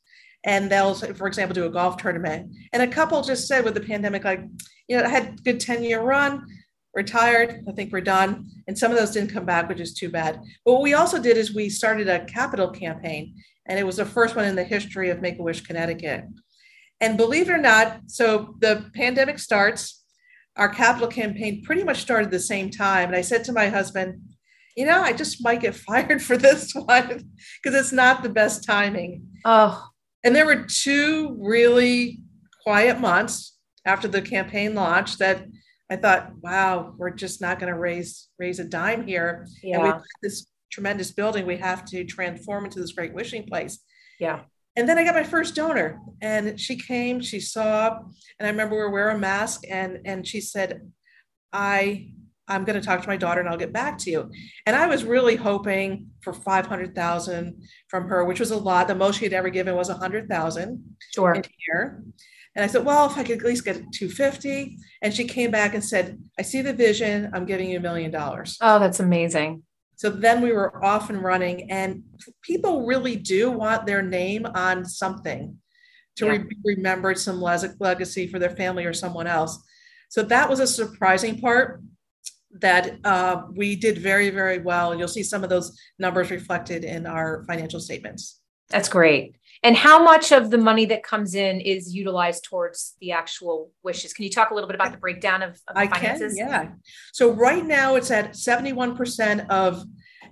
and 0.47 0.71
they'll, 0.71 0.95
for 0.95 1.27
example, 1.27 1.55
do 1.55 1.67
a 1.67 1.71
golf 1.71 1.97
tournament. 1.97 2.55
And 2.73 2.83
a 2.83 2.87
couple 2.87 3.21
just 3.21 3.49
said 3.49 3.65
with 3.65 3.75
the 3.75 3.81
pandemic, 3.81 4.25
like, 4.25 4.41
you 4.89 4.97
know, 4.97 5.03
I 5.03 5.09
had 5.09 5.27
a 5.27 5.43
good 5.43 5.59
10 5.59 5.83
year 5.83 6.01
run, 6.01 6.47
retired, 6.95 7.65
I 7.69 7.73
think 7.73 7.93
we're 7.93 8.01
done. 8.01 8.49
And 8.69 8.79
some 8.79 8.93
of 8.93 8.97
those 8.97 9.11
didn't 9.11 9.33
come 9.33 9.45
back, 9.45 9.69
which 9.69 9.81
is 9.81 9.93
too 9.93 10.09
bad. 10.09 10.41
But 10.65 10.75
what 10.75 10.83
we 10.83 10.95
also 10.95 11.21
did 11.21 11.37
is 11.37 11.53
we 11.53 11.69
started 11.69 12.09
a 12.09 12.25
capital 12.25 12.71
campaign, 12.71 13.35
and 13.67 13.79
it 13.79 13.85
was 13.85 13.97
the 13.97 14.07
first 14.07 14.37
one 14.37 14.45
in 14.45 14.55
the 14.55 14.65
history 14.65 15.11
of 15.11 15.21
Make 15.21 15.39
a 15.41 15.43
Wish 15.43 15.63
Connecticut. 15.63 16.25
And 17.01 17.19
believe 17.19 17.51
it 17.51 17.53
or 17.53 17.59
not, 17.59 18.03
so 18.07 18.55
the 18.61 18.89
pandemic 18.95 19.41
starts, 19.41 20.05
our 20.57 20.69
capital 20.69 21.09
campaign 21.09 21.63
pretty 21.63 21.83
much 21.83 22.01
started 22.01 22.31
the 22.31 22.39
same 22.39 22.71
time. 22.71 23.09
And 23.09 23.17
I 23.17 23.21
said 23.21 23.45
to 23.45 23.53
my 23.53 23.69
husband, 23.69 24.23
you 24.77 24.87
know, 24.87 25.03
I 25.03 25.13
just 25.13 25.43
might 25.43 25.61
get 25.61 25.75
fired 25.89 26.23
for 26.23 26.37
this 26.37 26.73
one 26.73 27.31
because 27.63 27.79
it's 27.79 27.93
not 27.93 28.23
the 28.23 28.29
best 28.29 28.65
timing. 28.65 29.27
Oh. 29.45 29.91
And 30.27 30.35
there 30.35 30.45
were 30.45 30.65
two 30.65 31.37
really 31.41 32.19
quiet 32.65 32.99
months 32.99 33.57
after 33.85 34.09
the 34.09 34.21
campaign 34.21 34.75
launch 34.75 35.19
that 35.19 35.47
I 35.89 35.95
thought, 35.95 36.33
wow, 36.43 36.95
we're 36.99 37.11
just 37.11 37.41
not 37.41 37.61
going 37.61 37.73
to 37.73 37.79
raise 37.79 38.29
raise 38.37 38.59
a 38.59 38.65
dime 38.65 39.07
here. 39.07 39.47
Yeah. 39.63 39.77
And 39.77 39.85
we 39.85 40.01
this 40.25 40.49
tremendous 40.73 41.13
building 41.13 41.47
we 41.47 41.59
have 41.59 41.85
to 41.87 42.05
transform 42.05 42.65
into 42.65 42.81
this 42.81 42.91
great 42.91 43.15
wishing 43.15 43.45
place. 43.47 43.79
Yeah. 44.19 44.41
And 44.75 44.89
then 44.89 44.99
I 44.99 45.05
got 45.05 45.15
my 45.15 45.23
first 45.23 45.55
donor, 45.55 46.01
and 46.21 46.61
she 46.61 46.77
came, 46.77 47.21
she 47.21 47.39
saw, 47.39 47.97
and 48.39 48.47
I 48.47 48.51
remember 48.51 48.75
we 48.75 48.83
were 48.83 48.91
wearing 48.91 49.17
a 49.17 49.21
mask, 49.21 49.63
and 49.71 50.01
and 50.05 50.27
she 50.27 50.41
said, 50.41 50.91
"I 51.53 52.11
I'm 52.49 52.65
going 52.65 52.81
to 52.81 52.87
talk 52.87 53.03
to 53.03 53.09
my 53.09 53.17
daughter 53.17 53.41
and 53.41 53.49
I'll 53.49 53.57
get 53.57 53.73
back 53.73 53.99
to 53.99 54.11
you. 54.11 54.31
And 54.67 54.77
I 54.77 54.87
was 54.87 55.05
really 55.05 55.37
hoping 55.37 56.09
for 56.21 56.33
500,000 56.33 57.63
from 57.89 58.09
her, 58.09 58.25
which 58.25 58.41
was 58.41 58.51
a 58.51 58.57
lot. 58.57 58.89
The 58.89 58.95
most 58.95 59.19
she 59.19 59.25
had 59.25 59.33
ever 59.33 59.49
given 59.49 59.75
was 59.75 59.89
100,000 59.89 60.97
sure. 61.15 61.35
in 61.35 61.43
here. 61.59 62.05
And 62.55 62.65
I 62.65 62.69
said, 62.69 62.85
well, 62.85 63.07
if 63.07 63.19
I 63.19 63.25
could 63.25 63.39
at 63.39 63.45
least 63.45 63.65
get 63.65 63.77
250. 63.93 64.79
And 65.03 65.13
she 65.13 65.25
came 65.25 65.51
back 65.51 65.75
and 65.75 65.85
said, 65.85 66.19
I 66.39 66.43
see 66.43 66.63
the 66.63 66.73
vision. 66.73 67.31
I'm 67.35 67.45
giving 67.45 67.69
you 67.69 67.79
a 67.79 67.83
million 67.83 68.11
dollars. 68.11 68.57
Oh, 68.61 68.79
that's 68.79 69.01
amazing. 69.01 69.63
So 69.97 70.11
then 70.11 70.41
we 70.41 70.53
were 70.53 70.83
off 70.85 71.11
and 71.11 71.23
running. 71.23 71.71
And 71.71 72.05
people 72.43 72.87
really 72.87 73.17
do 73.17 73.51
want 73.51 73.87
their 73.87 74.03
name 74.03 74.47
on 74.47 74.85
something 74.85 75.59
to 76.17 76.27
yeah. 76.27 76.39
be 76.39 76.57
remembered, 76.77 77.19
some 77.19 77.41
legacy 77.41 78.27
for 78.27 78.39
their 78.39 78.57
family 78.57 78.85
or 78.85 78.93
someone 78.93 79.27
else. 79.27 79.63
So 80.09 80.23
that 80.23 80.49
was 80.49 80.61
a 80.61 80.67
surprising 80.67 81.41
part 81.41 81.83
that 82.61 82.99
uh, 83.05 83.43
we 83.53 83.77
did 83.77 83.99
very, 83.99 84.31
very 84.31 84.59
well. 84.59 84.91
And 84.91 84.99
you'll 84.99 85.09
see 85.09 85.23
some 85.23 85.45
of 85.45 85.51
those 85.51 85.79
numbers 85.99 86.31
reflected 86.31 86.85
in 86.85 87.07
our 87.07 87.45
financial 87.47 87.81
statements. 87.81 88.41
That's 88.71 88.89
great. 88.89 89.37
And 89.63 89.77
how 89.77 90.03
much 90.03 90.33
of 90.33 90.51
the 90.51 90.59
money 90.59 90.85
that 90.87 91.03
comes 91.03 91.35
in 91.35 91.61
is 91.61 91.95
utilized 91.95 92.45
towards 92.45 92.95
the 93.01 93.13
actual 93.13 93.73
wishes? 93.83 94.13
Can 94.13 94.25
you 94.25 94.31
talk 94.31 94.51
a 94.51 94.55
little 94.55 94.69
bit 94.69 94.75
about 94.75 94.93
the 94.93 94.99
breakdown 94.99 95.43
of, 95.43 95.51
of 95.69 95.75
the 95.75 95.81
I 95.81 95.87
finances? 95.89 96.35
Can, 96.35 96.49
yeah. 96.49 96.69
So 97.13 97.31
right 97.31 97.65
now 97.65 97.95
it's 97.95 98.11
at 98.11 98.33
71% 98.33 99.49
of 99.49 99.83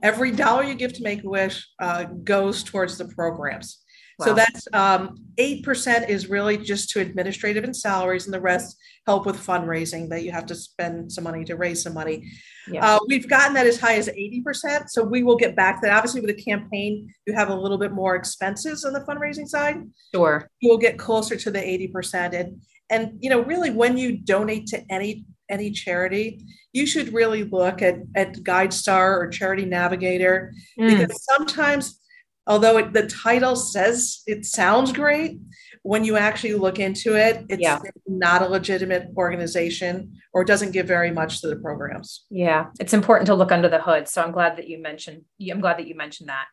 every 0.02 0.30
dollar 0.30 0.64
you 0.64 0.74
give 0.74 0.92
to 0.94 1.02
Make 1.02 1.24
a 1.24 1.28
Wish 1.28 1.66
uh, 1.80 2.04
goes 2.04 2.62
towards 2.62 2.98
the 2.98 3.06
programs. 3.06 3.84
Wow. 4.18 4.26
So 4.26 4.34
that's 4.34 4.68
um, 4.72 5.16
8% 5.38 6.08
is 6.08 6.28
really 6.28 6.56
just 6.56 6.90
to 6.90 7.00
administrative 7.00 7.64
and 7.64 7.74
salaries, 7.74 8.26
and 8.26 8.34
the 8.34 8.40
rest 8.40 8.76
help 9.06 9.26
with 9.26 9.36
fundraising 9.36 10.08
that 10.08 10.22
you 10.22 10.32
have 10.32 10.46
to 10.46 10.54
spend 10.54 11.12
some 11.12 11.24
money 11.24 11.44
to 11.44 11.56
raise 11.56 11.82
some 11.82 11.94
money. 11.94 12.30
Yeah. 12.70 12.96
Uh, 12.96 12.98
we've 13.06 13.28
gotten 13.28 13.54
that 13.54 13.66
as 13.66 13.78
high 13.78 13.96
as 13.96 14.08
80%. 14.08 14.88
So 14.88 15.02
we 15.04 15.22
will 15.22 15.36
get 15.36 15.54
back 15.54 15.80
to 15.80 15.86
that. 15.86 15.96
Obviously, 15.96 16.20
with 16.20 16.30
a 16.30 16.42
campaign, 16.42 17.12
you 17.26 17.34
have 17.34 17.50
a 17.50 17.54
little 17.54 17.78
bit 17.78 17.92
more 17.92 18.14
expenses 18.16 18.84
on 18.84 18.92
the 18.92 19.00
fundraising 19.00 19.46
side. 19.46 19.76
Sure. 20.14 20.48
You 20.60 20.70
will 20.70 20.78
get 20.78 20.98
closer 20.98 21.36
to 21.36 21.50
the 21.50 21.58
80%. 21.58 22.32
And 22.34 22.60
and 22.90 23.18
you 23.20 23.30
know, 23.30 23.40
really 23.40 23.70
when 23.70 23.96
you 23.96 24.18
donate 24.18 24.66
to 24.68 24.82
any 24.90 25.24
any 25.50 25.70
charity, 25.70 26.40
you 26.72 26.86
should 26.86 27.12
really 27.12 27.44
look 27.44 27.82
at, 27.82 27.96
at 28.14 28.34
GuideStar 28.34 29.18
or 29.18 29.28
Charity 29.28 29.66
Navigator 29.66 30.52
mm. 30.78 30.88
because 30.88 31.24
sometimes 31.24 32.00
although 32.46 32.78
it, 32.78 32.92
the 32.92 33.06
title 33.06 33.56
says 33.56 34.22
it 34.26 34.44
sounds 34.44 34.92
great, 34.92 35.38
when 35.84 36.02
you 36.02 36.16
actually 36.16 36.54
look 36.54 36.78
into 36.78 37.14
it, 37.14 37.44
it's 37.50 37.60
yeah. 37.60 37.78
not 38.06 38.40
a 38.40 38.46
legitimate 38.46 39.10
organization 39.18 40.18
or 40.32 40.42
doesn't 40.42 40.72
give 40.72 40.86
very 40.86 41.10
much 41.10 41.42
to 41.42 41.48
the 41.48 41.56
programs. 41.56 42.24
Yeah, 42.30 42.70
it's 42.80 42.94
important 42.94 43.26
to 43.26 43.34
look 43.34 43.52
under 43.52 43.68
the 43.68 43.80
hood. 43.80 44.08
So 44.08 44.22
I'm 44.22 44.32
glad 44.32 44.56
that 44.56 44.66
you 44.66 44.80
mentioned. 44.80 45.24
I'm 45.52 45.60
glad 45.60 45.78
that 45.78 45.86
you 45.86 45.94
mentioned 45.94 46.30
that. 46.30 46.46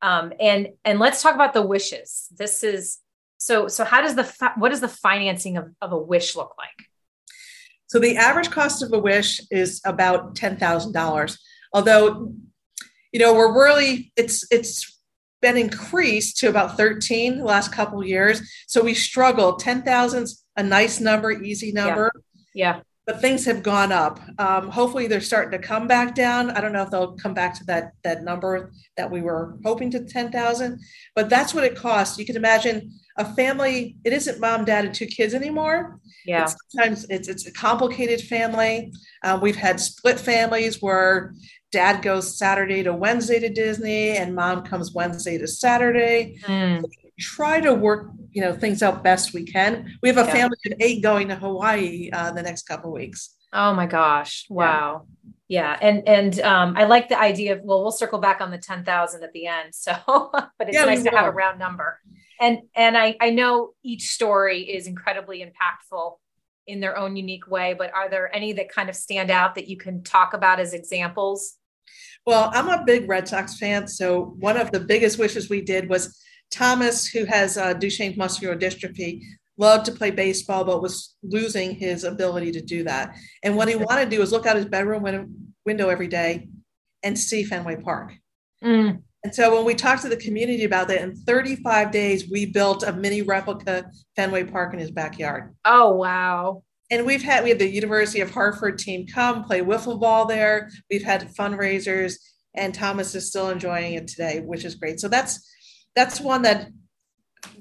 Um, 0.00 0.32
and 0.38 0.68
and 0.84 1.00
let's 1.00 1.20
talk 1.22 1.34
about 1.34 1.54
the 1.54 1.62
wishes. 1.62 2.28
This 2.38 2.62
is 2.62 2.98
so 3.38 3.66
so. 3.66 3.84
How 3.84 4.00
does 4.00 4.14
the 4.14 4.52
what 4.56 4.68
does 4.68 4.80
the 4.80 4.88
financing 4.88 5.56
of, 5.56 5.70
of 5.82 5.90
a 5.90 5.98
wish 5.98 6.36
look 6.36 6.54
like? 6.56 6.86
So 7.88 7.98
the 7.98 8.16
average 8.16 8.50
cost 8.50 8.84
of 8.84 8.92
a 8.92 8.98
wish 8.98 9.40
is 9.50 9.80
about 9.84 10.36
ten 10.36 10.56
thousand 10.56 10.92
dollars. 10.92 11.36
Although, 11.72 12.32
you 13.12 13.18
know, 13.18 13.34
we're 13.34 13.52
really 13.52 14.12
it's 14.16 14.46
it's 14.52 14.97
been 15.40 15.56
increased 15.56 16.38
to 16.38 16.48
about 16.48 16.76
13 16.76 17.38
the 17.38 17.44
last 17.44 17.72
couple 17.72 18.04
years. 18.04 18.42
So 18.66 18.82
we 18.82 18.94
struggled. 18.94 19.62
10,000's 19.62 20.44
a 20.56 20.62
nice 20.62 21.00
number, 21.00 21.30
easy 21.30 21.72
number. 21.72 22.10
Yeah. 22.54 22.76
yeah. 22.76 22.80
But 23.06 23.22
things 23.22 23.46
have 23.46 23.62
gone 23.62 23.90
up. 23.90 24.20
Um, 24.38 24.68
hopefully 24.68 25.06
they're 25.06 25.22
starting 25.22 25.58
to 25.58 25.66
come 25.66 25.86
back 25.86 26.14
down. 26.14 26.50
I 26.50 26.60
don't 26.60 26.74
know 26.74 26.82
if 26.82 26.90
they'll 26.90 27.16
come 27.16 27.32
back 27.32 27.54
to 27.54 27.64
that 27.64 27.92
that 28.04 28.22
number 28.22 28.70
that 28.98 29.10
we 29.10 29.22
were 29.22 29.56
hoping 29.64 29.90
to 29.92 30.04
10,000, 30.04 30.78
but 31.14 31.30
that's 31.30 31.54
what 31.54 31.64
it 31.64 31.74
costs. 31.74 32.18
You 32.18 32.26
can 32.26 32.36
imagine 32.36 32.92
a 33.16 33.24
family, 33.34 33.96
it 34.04 34.12
isn't 34.12 34.40
mom, 34.40 34.66
dad, 34.66 34.84
and 34.84 34.94
two 34.94 35.06
kids 35.06 35.32
anymore. 35.32 36.00
Yeah. 36.26 36.42
It's 36.42 36.56
sometimes 36.68 37.06
it's, 37.08 37.28
it's 37.28 37.46
a 37.46 37.52
complicated 37.52 38.20
family. 38.20 38.92
Uh, 39.24 39.38
we've 39.40 39.56
had 39.56 39.80
split 39.80 40.20
families 40.20 40.82
where 40.82 41.34
dad 41.70 42.02
goes 42.02 42.38
Saturday 42.38 42.82
to 42.82 42.92
Wednesday 42.92 43.38
to 43.40 43.48
Disney 43.48 44.16
and 44.16 44.34
mom 44.34 44.64
comes 44.64 44.92
Wednesday 44.92 45.38
to 45.38 45.46
Saturday. 45.46 46.38
Mm. 46.44 46.80
So 46.80 46.88
try 47.18 47.60
to 47.60 47.74
work, 47.74 48.10
you 48.32 48.40
know, 48.40 48.54
things 48.54 48.82
out 48.82 49.02
best 49.02 49.34
we 49.34 49.44
can. 49.44 49.98
We 50.02 50.08
have 50.08 50.18
a 50.18 50.24
yeah. 50.24 50.32
family 50.32 50.56
of 50.66 50.72
eight 50.80 51.02
going 51.02 51.28
to 51.28 51.36
Hawaii 51.36 52.10
uh, 52.12 52.32
the 52.32 52.42
next 52.42 52.62
couple 52.62 52.92
weeks. 52.92 53.34
Oh 53.52 53.74
my 53.74 53.86
gosh. 53.86 54.46
Wow. 54.48 55.06
Yeah. 55.48 55.76
yeah. 55.80 55.88
And, 55.88 56.08
and 56.08 56.40
um, 56.40 56.74
I 56.76 56.84
like 56.84 57.08
the 57.08 57.18
idea 57.18 57.56
of, 57.56 57.62
well, 57.62 57.82
we'll 57.82 57.92
circle 57.92 58.18
back 58.18 58.40
on 58.40 58.50
the 58.50 58.58
10,000 58.58 59.22
at 59.22 59.32
the 59.32 59.46
end. 59.46 59.72
So, 59.72 59.94
but 60.32 60.68
it's 60.68 60.74
yeah, 60.74 60.84
nice 60.84 61.02
to 61.04 61.10
have 61.10 61.26
a 61.26 61.30
round 61.30 61.58
number. 61.58 62.00
And, 62.40 62.60
and 62.74 62.96
I, 62.96 63.16
I 63.20 63.30
know 63.30 63.70
each 63.82 64.10
story 64.10 64.62
is 64.62 64.86
incredibly 64.86 65.40
impactful 65.40 66.18
in 66.68 66.80
their 66.80 66.96
own 66.96 67.16
unique 67.16 67.48
way, 67.48 67.74
but 67.76 67.92
are 67.92 68.08
there 68.08 68.34
any 68.34 68.52
that 68.52 68.68
kind 68.68 68.88
of 68.88 68.94
stand 68.94 69.30
out 69.30 69.54
that 69.56 69.68
you 69.68 69.76
can 69.76 70.02
talk 70.02 70.34
about 70.34 70.60
as 70.60 70.74
examples? 70.74 71.54
Well, 72.26 72.50
I'm 72.52 72.68
a 72.68 72.84
big 72.84 73.08
Red 73.08 73.26
Sox 73.26 73.58
fan. 73.58 73.88
So 73.88 74.36
one 74.38 74.56
of 74.56 74.70
the 74.70 74.80
biggest 74.80 75.18
wishes 75.18 75.48
we 75.48 75.62
did 75.62 75.88
was 75.88 76.20
Thomas, 76.50 77.06
who 77.06 77.24
has 77.24 77.56
uh, 77.56 77.74
Duchenne 77.74 78.16
muscular 78.16 78.56
dystrophy, 78.56 79.22
loved 79.56 79.86
to 79.86 79.92
play 79.92 80.10
baseball, 80.10 80.64
but 80.64 80.82
was 80.82 81.16
losing 81.22 81.74
his 81.74 82.04
ability 82.04 82.52
to 82.52 82.60
do 82.60 82.84
that. 82.84 83.16
And 83.42 83.56
what 83.56 83.68
he 83.68 83.74
wanted 83.74 84.04
to 84.04 84.10
do 84.10 84.20
was 84.20 84.30
look 84.30 84.46
out 84.46 84.56
his 84.56 84.66
bedroom 84.66 85.50
window 85.64 85.88
every 85.88 86.06
day 86.06 86.48
and 87.02 87.18
see 87.18 87.44
Fenway 87.44 87.76
Park. 87.76 88.12
Mm. 88.62 89.02
And 89.24 89.34
so 89.34 89.54
when 89.54 89.64
we 89.64 89.74
talked 89.74 90.02
to 90.02 90.08
the 90.08 90.16
community 90.16 90.64
about 90.64 90.88
that, 90.88 91.02
in 91.02 91.16
35 91.16 91.90
days, 91.90 92.30
we 92.30 92.46
built 92.46 92.84
a 92.84 92.92
mini 92.92 93.22
replica 93.22 93.90
Fenway 94.14 94.44
Park 94.44 94.72
in 94.72 94.78
his 94.78 94.92
backyard. 94.92 95.54
Oh, 95.64 95.94
wow 95.94 96.62
and 96.90 97.04
we've 97.04 97.22
had 97.22 97.44
we 97.44 97.50
had 97.50 97.58
the 97.58 97.68
University 97.68 98.20
of 98.20 98.30
Hartford 98.30 98.78
team 98.78 99.06
come 99.06 99.44
play 99.44 99.60
wiffle 99.60 100.00
ball 100.00 100.26
there. 100.26 100.70
We've 100.90 101.02
had 101.02 101.34
fundraisers, 101.34 102.14
and 102.54 102.74
Thomas 102.74 103.14
is 103.14 103.28
still 103.28 103.50
enjoying 103.50 103.94
it 103.94 104.08
today, 104.08 104.40
which 104.40 104.64
is 104.64 104.74
great. 104.74 105.00
So 105.00 105.08
that's 105.08 105.46
that's 105.94 106.20
one 106.20 106.42
that 106.42 106.68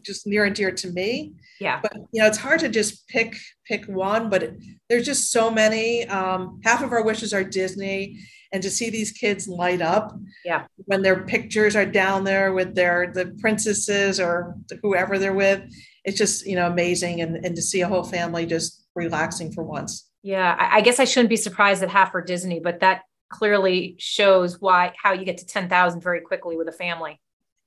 just 0.01 0.25
near 0.25 0.45
and 0.45 0.55
dear 0.55 0.71
to 0.71 0.91
me. 0.91 1.33
Yeah. 1.59 1.79
But 1.81 1.93
you 2.11 2.21
know, 2.21 2.27
it's 2.27 2.37
hard 2.37 2.61
to 2.61 2.69
just 2.69 3.07
pick 3.07 3.35
pick 3.65 3.85
one, 3.85 4.29
but 4.29 4.43
it, 4.43 4.63
there's 4.89 5.05
just 5.05 5.31
so 5.31 5.51
many. 5.51 6.07
Um, 6.07 6.61
half 6.63 6.81
of 6.81 6.91
our 6.91 7.03
wishes 7.03 7.33
are 7.33 7.43
Disney, 7.43 8.19
and 8.51 8.63
to 8.63 8.69
see 8.69 8.89
these 8.89 9.11
kids 9.11 9.47
light 9.47 9.81
up, 9.81 10.17
yeah, 10.45 10.65
when 10.85 11.01
their 11.01 11.23
pictures 11.23 11.75
are 11.75 11.85
down 11.85 12.23
there 12.23 12.53
with 12.53 12.75
their 12.75 13.11
the 13.13 13.35
princesses 13.39 14.19
or 14.19 14.55
whoever 14.81 15.19
they're 15.19 15.33
with, 15.33 15.63
it's 16.05 16.17
just 16.17 16.45
you 16.45 16.55
know 16.55 16.67
amazing, 16.67 17.21
and 17.21 17.43
and 17.45 17.55
to 17.55 17.61
see 17.61 17.81
a 17.81 17.87
whole 17.87 18.03
family 18.03 18.45
just 18.45 18.85
relaxing 18.95 19.51
for 19.51 19.63
once. 19.63 20.09
Yeah, 20.23 20.55
I, 20.59 20.77
I 20.77 20.81
guess 20.81 20.99
I 20.99 21.05
shouldn't 21.05 21.29
be 21.29 21.37
surprised 21.37 21.81
that 21.81 21.89
half 21.89 22.13
are 22.15 22.21
Disney, 22.21 22.59
but 22.59 22.79
that 22.81 23.03
clearly 23.29 23.95
shows 23.99 24.59
why 24.59 24.93
how 25.01 25.13
you 25.13 25.25
get 25.25 25.37
to 25.37 25.45
10,000 25.45 26.01
very 26.01 26.21
quickly 26.21 26.57
with 26.57 26.67
a 26.67 26.73
family. 26.73 27.19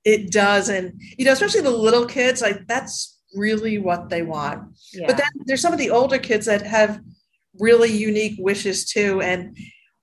It 0.05 0.31
does. 0.33 0.69
And, 0.69 1.01
you 1.19 1.25
know, 1.25 1.33
especially 1.33 1.61
the 1.61 1.71
little 1.71 2.07
kids, 2.07 2.41
like 2.41 2.67
that's 2.67 3.19
really 3.35 3.79
what 3.79 4.09
they 4.09 4.23
want. 4.23 4.77
Yeah. 4.93 5.07
But 5.07 5.19
then 5.19 5.29
there's 5.45 5.61
some 5.61 5.73
of 5.73 5.79
the 5.79 5.91
older 5.91 6.19
kids 6.19 6.47
that 6.47 6.63
have 6.63 7.01
really 7.59 7.91
unique 7.91 8.37
wishes 8.39 8.87
too. 8.87 9.21
And 9.21 9.57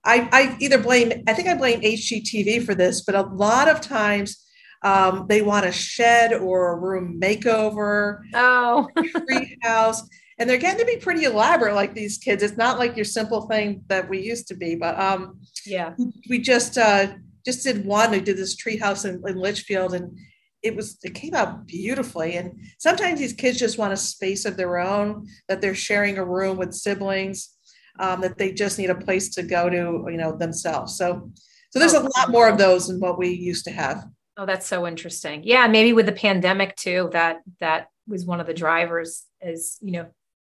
I, 0.07 0.29
I 0.31 0.57
either 0.59 0.77
blame, 0.77 1.11
I 1.27 1.33
think 1.33 1.47
I 1.47 1.55
blame 1.55 1.81
HGTV 1.81 2.65
for 2.65 2.73
this, 2.73 3.01
but 3.01 3.13
a 3.13 3.21
lot 3.21 3.67
of 3.67 3.81
times 3.81 4.43
um, 4.83 5.25
they 5.27 5.41
want 5.41 5.65
a 5.65 5.71
shed 5.71 6.33
or 6.33 6.71
a 6.71 6.79
room 6.79 7.19
makeover, 7.21 8.21
oh, 8.33 8.87
tree 9.27 9.57
house 9.61 10.03
and 10.37 10.49
they're 10.49 10.57
getting 10.57 10.79
to 10.79 10.85
be 10.85 10.97
pretty 10.97 11.23
elaborate 11.23 11.73
like 11.73 11.93
these 11.93 12.17
kids. 12.17 12.43
It's 12.43 12.57
not 12.57 12.79
like 12.79 12.95
your 12.95 13.05
simple 13.05 13.47
thing 13.47 13.83
that 13.87 14.09
we 14.09 14.21
used 14.21 14.47
to 14.47 14.55
be 14.55 14.75
but 14.75 14.99
um 14.99 15.39
yeah. 15.65 15.93
we 16.29 16.39
just 16.39 16.77
uh 16.77 17.13
just 17.45 17.63
did 17.63 17.85
one. 17.85 18.11
We 18.11 18.19
did 18.19 18.37
this 18.37 18.55
tree 18.55 18.77
house 18.77 19.05
in, 19.05 19.21
in 19.25 19.37
litchfield 19.37 19.93
and 19.93 20.17
it 20.63 20.75
was 20.75 20.97
it 21.03 21.15
came 21.15 21.33
out 21.33 21.65
beautifully. 21.65 22.35
And 22.35 22.59
sometimes 22.77 23.19
these 23.19 23.33
kids 23.33 23.59
just 23.59 23.77
want 23.77 23.93
a 23.93 23.97
space 23.97 24.45
of 24.45 24.57
their 24.57 24.77
own 24.77 25.27
that 25.47 25.61
they're 25.61 25.75
sharing 25.75 26.17
a 26.17 26.25
room 26.25 26.57
with 26.57 26.73
siblings 26.73 27.56
um, 27.99 28.21
that 28.21 28.37
they 28.37 28.51
just 28.51 28.77
need 28.77 28.89
a 28.89 28.95
place 28.95 29.29
to 29.35 29.43
go 29.43 29.69
to 29.69 30.07
you 30.11 30.17
know 30.17 30.35
themselves. 30.35 30.97
So 30.97 31.31
so 31.69 31.79
there's 31.79 31.93
oh, 31.93 32.01
a 32.01 32.09
lot 32.19 32.29
more 32.29 32.49
of 32.49 32.57
those 32.57 32.87
than 32.87 32.99
what 32.99 33.17
we 33.17 33.29
used 33.29 33.65
to 33.65 33.71
have. 33.71 34.05
Oh 34.37 34.45
that's 34.45 34.67
so 34.67 34.87
interesting. 34.87 35.41
Yeah 35.43 35.67
maybe 35.67 35.93
with 35.93 36.05
the 36.05 36.11
pandemic 36.11 36.75
too 36.75 37.09
that 37.13 37.41
that 37.59 37.87
was 38.07 38.25
one 38.25 38.39
of 38.39 38.47
the 38.47 38.53
drivers 38.53 39.25
is 39.41 39.77
you 39.81 39.91
know 39.91 40.07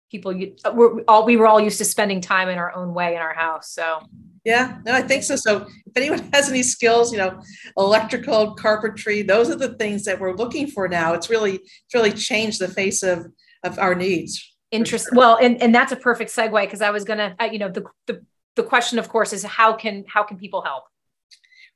people 0.09 0.35
you 0.35 0.55
we're 0.73 1.01
all 1.07 1.25
we 1.25 1.37
were 1.37 1.47
all 1.47 1.59
used 1.59 1.77
to 1.77 1.85
spending 1.85 2.21
time 2.21 2.49
in 2.49 2.57
our 2.57 2.75
own 2.75 2.93
way 2.93 3.15
in 3.15 3.21
our 3.21 3.33
house 3.33 3.71
so. 3.71 3.99
Yeah 4.43 4.79
no 4.85 4.93
i 4.93 5.01
think 5.01 5.23
so. 5.23 5.35
So 5.35 5.67
if 5.85 5.95
anyone 5.95 6.29
has 6.33 6.49
any 6.49 6.63
skills 6.63 7.11
you 7.11 7.17
know 7.17 7.39
electrical 7.77 8.55
carpentry 8.55 9.21
those 9.21 9.49
are 9.49 9.55
the 9.55 9.75
things 9.75 10.03
that 10.05 10.19
we're 10.19 10.35
looking 10.35 10.67
for 10.67 10.87
now. 10.87 11.13
It's 11.13 11.29
really 11.29 11.55
it's 11.55 11.93
really 11.93 12.11
changed 12.11 12.59
the 12.59 12.67
face 12.67 13.03
of 13.03 13.27
of 13.63 13.77
our 13.77 13.95
needs 13.95 14.50
interest 14.71 15.05
sure. 15.05 15.17
well 15.17 15.37
and 15.41 15.61
and 15.61 15.73
that's 15.73 15.91
a 15.91 15.95
perfect 15.95 16.31
segue 16.31 16.61
because 16.63 16.81
i 16.81 16.89
was 16.89 17.03
gonna 17.03 17.35
uh, 17.39 17.45
you 17.45 17.59
know 17.59 17.69
the, 17.69 17.83
the 18.07 18.25
the 18.55 18.63
question 18.63 18.99
of 18.99 19.09
course 19.09 19.33
is 19.33 19.43
how 19.43 19.73
can 19.73 20.03
how 20.07 20.23
can 20.23 20.37
people 20.37 20.61
help 20.61 20.83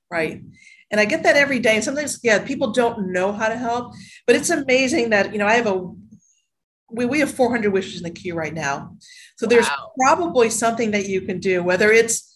right 0.10 0.42
and 0.92 1.00
i 1.02 1.06
get 1.06 1.24
that 1.24 1.36
every 1.36 1.60
day 1.60 1.76
and 1.76 1.84
sometimes 1.84 2.20
yeah 2.24 2.40
people 2.40 2.72
don't 2.72 3.12
know 3.12 3.32
how 3.32 3.50
to 3.50 3.58
help 3.58 3.94
but 4.26 4.36
it's 4.36 4.50
amazing 4.50 5.10
that 5.10 5.32
you 5.34 5.40
know 5.40 5.48
i 5.48 5.54
have 5.54 5.68
a 5.68 5.92
we, 6.90 7.06
we 7.06 7.20
have 7.20 7.32
400 7.32 7.72
wishes 7.72 7.98
in 7.98 8.04
the 8.04 8.10
queue 8.10 8.36
right 8.36 8.54
now. 8.54 8.96
So 9.38 9.46
there's 9.46 9.68
probably 10.00 10.50
something 10.50 10.92
that 10.92 11.08
you 11.08 11.22
can 11.22 11.40
do, 11.40 11.64
whether 11.64 11.92
it's 11.92 12.34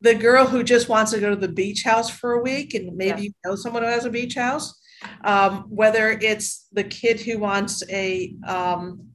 the 0.00 0.14
girl 0.14 0.46
who 0.46 0.64
just 0.64 0.88
wants 0.88 1.12
to 1.12 1.20
go 1.20 1.30
to 1.30 1.36
the 1.36 1.48
beach 1.48 1.82
house 1.84 2.10
for 2.10 2.32
a 2.32 2.42
week 2.42 2.74
and 2.74 2.96
maybe 2.96 3.22
yeah. 3.22 3.24
you 3.24 3.32
know 3.44 3.54
someone 3.54 3.82
who 3.82 3.88
has 3.88 4.06
a 4.06 4.10
beach 4.10 4.34
house, 4.34 4.80
um, 5.24 5.66
whether 5.68 6.10
it's 6.10 6.66
the 6.72 6.84
kid 6.84 7.20
who 7.20 7.38
wants 7.38 7.82
a, 7.90 8.34
um, 8.46 9.09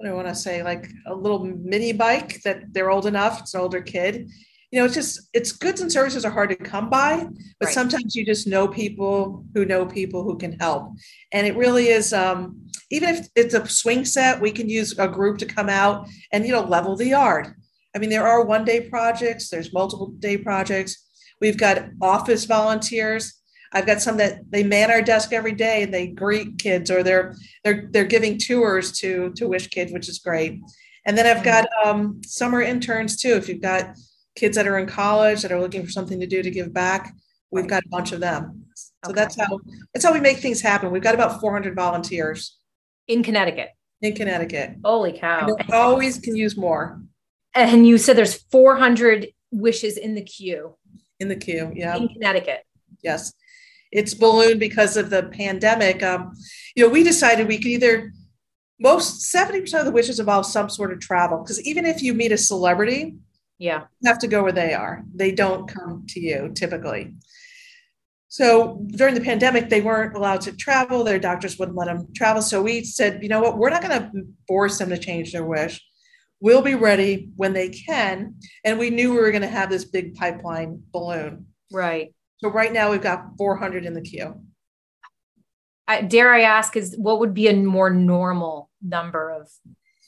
what 0.00 0.06
do 0.06 0.12
I 0.12 0.16
want 0.16 0.28
to 0.28 0.34
say, 0.34 0.62
like 0.62 0.90
a 1.06 1.14
little 1.14 1.44
mini 1.44 1.92
bike 1.92 2.40
that 2.40 2.72
they're 2.72 2.90
old 2.90 3.04
enough, 3.04 3.40
it's 3.40 3.52
an 3.52 3.60
older 3.60 3.82
kid. 3.82 4.30
You 4.70 4.78
know, 4.78 4.86
it's 4.86 4.94
just, 4.94 5.28
it's 5.34 5.52
goods 5.52 5.82
and 5.82 5.92
services 5.92 6.24
are 6.24 6.30
hard 6.30 6.48
to 6.48 6.56
come 6.56 6.88
by, 6.88 7.26
but 7.58 7.66
right. 7.66 7.74
sometimes 7.74 8.16
you 8.16 8.24
just 8.24 8.46
know 8.46 8.66
people 8.66 9.44
who 9.52 9.66
know 9.66 9.84
people 9.84 10.22
who 10.22 10.38
can 10.38 10.58
help. 10.58 10.92
And 11.32 11.46
it 11.46 11.54
really 11.54 11.88
is, 11.88 12.14
um, 12.14 12.62
even 12.90 13.10
if 13.10 13.28
it's 13.36 13.52
a 13.52 13.68
swing 13.68 14.06
set, 14.06 14.40
we 14.40 14.52
can 14.52 14.70
use 14.70 14.98
a 14.98 15.06
group 15.06 15.36
to 15.36 15.44
come 15.44 15.68
out 15.68 16.08
and 16.32 16.46
you 16.46 16.52
know 16.52 16.62
level 16.62 16.96
the 16.96 17.08
yard. 17.08 17.54
I 17.94 17.98
mean, 17.98 18.08
there 18.08 18.26
are 18.26 18.42
one 18.42 18.64
day 18.64 18.88
projects. 18.88 19.50
There's 19.50 19.74
multiple 19.74 20.14
day 20.18 20.38
projects. 20.38 20.96
We've 21.42 21.58
got 21.58 21.90
office 22.00 22.46
volunteers. 22.46 23.39
I've 23.72 23.86
got 23.86 24.02
some 24.02 24.16
that 24.16 24.50
they 24.50 24.62
man 24.62 24.90
our 24.90 25.02
desk 25.02 25.32
every 25.32 25.52
day 25.52 25.82
and 25.82 25.94
they 25.94 26.08
greet 26.08 26.58
kids 26.58 26.90
or 26.90 27.02
they're 27.02 27.34
they're 27.64 27.88
they're 27.90 28.04
giving 28.04 28.38
tours 28.38 28.92
to 28.98 29.32
to 29.36 29.46
wish 29.46 29.68
kids, 29.68 29.92
which 29.92 30.08
is 30.08 30.18
great. 30.18 30.60
And 31.06 31.16
then 31.16 31.26
I've 31.26 31.44
got 31.44 31.66
um, 31.84 32.20
summer 32.24 32.60
interns 32.60 33.20
too. 33.20 33.34
If 33.34 33.48
you've 33.48 33.62
got 33.62 33.96
kids 34.34 34.56
that 34.56 34.66
are 34.66 34.78
in 34.78 34.86
college 34.86 35.42
that 35.42 35.52
are 35.52 35.60
looking 35.60 35.84
for 35.84 35.90
something 35.90 36.20
to 36.20 36.26
do 36.26 36.42
to 36.42 36.50
give 36.50 36.72
back, 36.72 37.14
we've 37.50 37.66
got 37.66 37.84
a 37.84 37.88
bunch 37.88 38.12
of 38.12 38.20
them. 38.20 38.64
So 38.74 39.10
okay. 39.10 39.14
that's 39.14 39.36
how 39.36 39.58
that's 39.94 40.04
how 40.04 40.12
we 40.12 40.20
make 40.20 40.38
things 40.38 40.60
happen. 40.60 40.90
We've 40.90 41.02
got 41.02 41.14
about 41.14 41.40
400 41.40 41.74
volunteers 41.74 42.58
in 43.08 43.22
Connecticut. 43.22 43.70
In 44.02 44.14
Connecticut. 44.14 44.76
Holy 44.84 45.12
cow. 45.12 45.48
always 45.72 46.18
can 46.18 46.34
use 46.36 46.56
more. 46.56 47.00
And 47.54 47.86
you 47.86 47.98
said 47.98 48.16
there's 48.16 48.42
400 48.50 49.28
wishes 49.50 49.96
in 49.96 50.14
the 50.14 50.22
queue. 50.22 50.76
In 51.18 51.28
the 51.28 51.36
queue, 51.36 51.72
yeah. 51.74 51.96
In 51.96 52.08
Connecticut. 52.08 52.64
Yes. 53.02 53.32
It's 53.92 54.14
ballooned 54.14 54.60
because 54.60 54.96
of 54.96 55.10
the 55.10 55.24
pandemic. 55.24 56.02
Um, 56.02 56.32
you 56.76 56.84
know, 56.84 56.90
we 56.90 57.02
decided 57.02 57.48
we 57.48 57.58
could 57.58 57.66
either 57.66 58.12
most 58.78 59.34
70% 59.34 59.78
of 59.78 59.84
the 59.84 59.92
wishes 59.92 60.20
involve 60.20 60.46
some 60.46 60.70
sort 60.70 60.92
of 60.92 61.00
travel 61.00 61.38
because 61.38 61.60
even 61.66 61.84
if 61.84 62.02
you 62.02 62.14
meet 62.14 62.32
a 62.32 62.38
celebrity, 62.38 63.16
yeah, 63.58 63.84
you 64.00 64.08
have 64.08 64.18
to 64.20 64.28
go 64.28 64.42
where 64.42 64.52
they 64.52 64.72
are. 64.72 65.04
They 65.14 65.32
don't 65.32 65.68
come 65.68 66.06
to 66.08 66.20
you 66.20 66.52
typically. 66.54 67.14
So 68.28 68.80
during 68.92 69.14
the 69.14 69.20
pandemic, 69.20 69.68
they 69.68 69.80
weren't 69.80 70.16
allowed 70.16 70.40
to 70.42 70.52
travel. 70.52 71.02
Their 71.02 71.18
doctors 71.18 71.58
wouldn't 71.58 71.76
let 71.76 71.86
them 71.86 72.06
travel. 72.14 72.40
So 72.42 72.62
we 72.62 72.84
said, 72.84 73.24
you 73.24 73.28
know 73.28 73.40
what, 73.40 73.58
we're 73.58 73.70
not 73.70 73.82
going 73.82 74.00
to 74.00 74.10
force 74.46 74.78
them 74.78 74.88
to 74.90 74.98
change 74.98 75.32
their 75.32 75.44
wish. 75.44 75.84
We'll 76.38 76.62
be 76.62 76.76
ready 76.76 77.30
when 77.34 77.52
they 77.52 77.68
can. 77.68 78.36
And 78.64 78.78
we 78.78 78.88
knew 78.88 79.10
we 79.10 79.20
were 79.20 79.32
going 79.32 79.42
to 79.42 79.48
have 79.48 79.68
this 79.68 79.84
big 79.84 80.14
pipeline 80.14 80.80
balloon. 80.92 81.46
Right. 81.72 82.14
So 82.42 82.48
right 82.48 82.72
now 82.72 82.90
we've 82.90 83.02
got 83.02 83.36
400 83.36 83.84
in 83.84 83.94
the 83.94 84.00
queue. 84.00 84.40
I, 85.86 86.02
dare 86.02 86.32
I 86.32 86.42
ask, 86.42 86.76
is 86.76 86.94
what 86.96 87.18
would 87.20 87.34
be 87.34 87.48
a 87.48 87.54
more 87.54 87.90
normal 87.90 88.70
number 88.80 89.30
of 89.30 89.50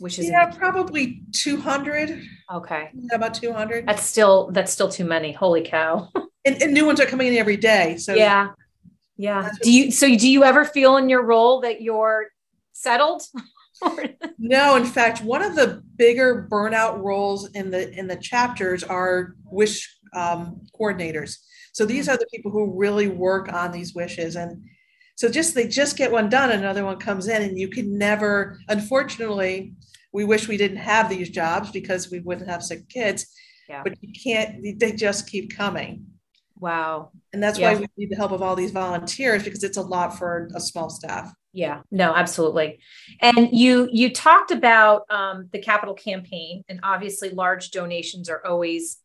wishes? 0.00 0.28
Yeah, 0.28 0.50
probably 0.50 1.22
200. 1.32 2.22
Okay. 2.54 2.90
Yeah, 2.94 3.16
about 3.16 3.34
200. 3.34 3.86
That's 3.86 4.02
still 4.02 4.50
that's 4.52 4.72
still 4.72 4.88
too 4.88 5.04
many. 5.04 5.32
Holy 5.32 5.62
cow. 5.62 6.08
and, 6.44 6.62
and 6.62 6.72
new 6.72 6.86
ones 6.86 7.00
are 7.00 7.06
coming 7.06 7.28
in 7.28 7.36
every 7.36 7.56
day. 7.56 7.96
So 7.96 8.14
yeah, 8.14 8.50
yeah. 9.16 9.50
Do 9.62 9.72
you 9.72 9.90
so 9.90 10.06
do 10.08 10.28
you 10.28 10.44
ever 10.44 10.64
feel 10.64 10.96
in 10.96 11.08
your 11.08 11.24
role 11.24 11.60
that 11.62 11.82
you're 11.82 12.28
settled? 12.72 13.22
no, 14.38 14.76
in 14.76 14.84
fact, 14.84 15.22
one 15.22 15.42
of 15.42 15.56
the 15.56 15.82
bigger 15.96 16.46
burnout 16.50 17.02
roles 17.02 17.50
in 17.50 17.70
the 17.70 17.90
in 17.98 18.06
the 18.06 18.16
chapters 18.16 18.84
are 18.84 19.34
wish 19.44 19.98
um, 20.14 20.60
coordinators. 20.78 21.38
So 21.72 21.84
these 21.86 22.08
are 22.08 22.16
the 22.16 22.26
people 22.32 22.50
who 22.50 22.78
really 22.78 23.08
work 23.08 23.52
on 23.52 23.72
these 23.72 23.94
wishes 23.94 24.36
and 24.36 24.64
so 25.14 25.28
just 25.28 25.54
they 25.54 25.68
just 25.68 25.96
get 25.96 26.10
one 26.10 26.28
done 26.28 26.50
another 26.50 26.84
one 26.84 26.98
comes 26.98 27.28
in 27.28 27.42
and 27.42 27.58
you 27.58 27.68
can 27.68 27.98
never 27.98 28.58
unfortunately 28.68 29.74
we 30.12 30.24
wish 30.24 30.48
we 30.48 30.56
didn't 30.56 30.78
have 30.78 31.08
these 31.08 31.28
jobs 31.28 31.70
because 31.70 32.10
we 32.10 32.20
wouldn't 32.20 32.48
have 32.48 32.62
sick 32.62 32.88
kids 32.88 33.26
yeah. 33.68 33.82
but 33.84 33.94
you 34.00 34.10
can't 34.24 34.62
they 34.78 34.92
just 34.92 35.28
keep 35.28 35.54
coming 35.54 36.06
Wow. 36.62 37.10
And 37.32 37.42
that's 37.42 37.58
yeah. 37.58 37.72
why 37.72 37.80
we 37.80 37.86
need 37.96 38.10
the 38.10 38.16
help 38.16 38.30
of 38.30 38.40
all 38.40 38.54
these 38.54 38.70
volunteers 38.70 39.42
because 39.42 39.64
it's 39.64 39.78
a 39.78 39.82
lot 39.82 40.16
for 40.16 40.48
a 40.54 40.60
small 40.60 40.88
staff. 40.90 41.34
Yeah, 41.52 41.82
no, 41.90 42.14
absolutely. 42.14 42.78
And 43.20 43.48
you 43.52 43.88
you 43.92 44.10
talked 44.12 44.52
about 44.52 45.02
um, 45.10 45.48
the 45.52 45.58
capital 45.58 45.94
campaign, 45.94 46.62
and 46.68 46.78
obviously 46.84 47.30
large 47.30 47.72
donations 47.72 48.30
are 48.30 48.46
always 48.46 49.01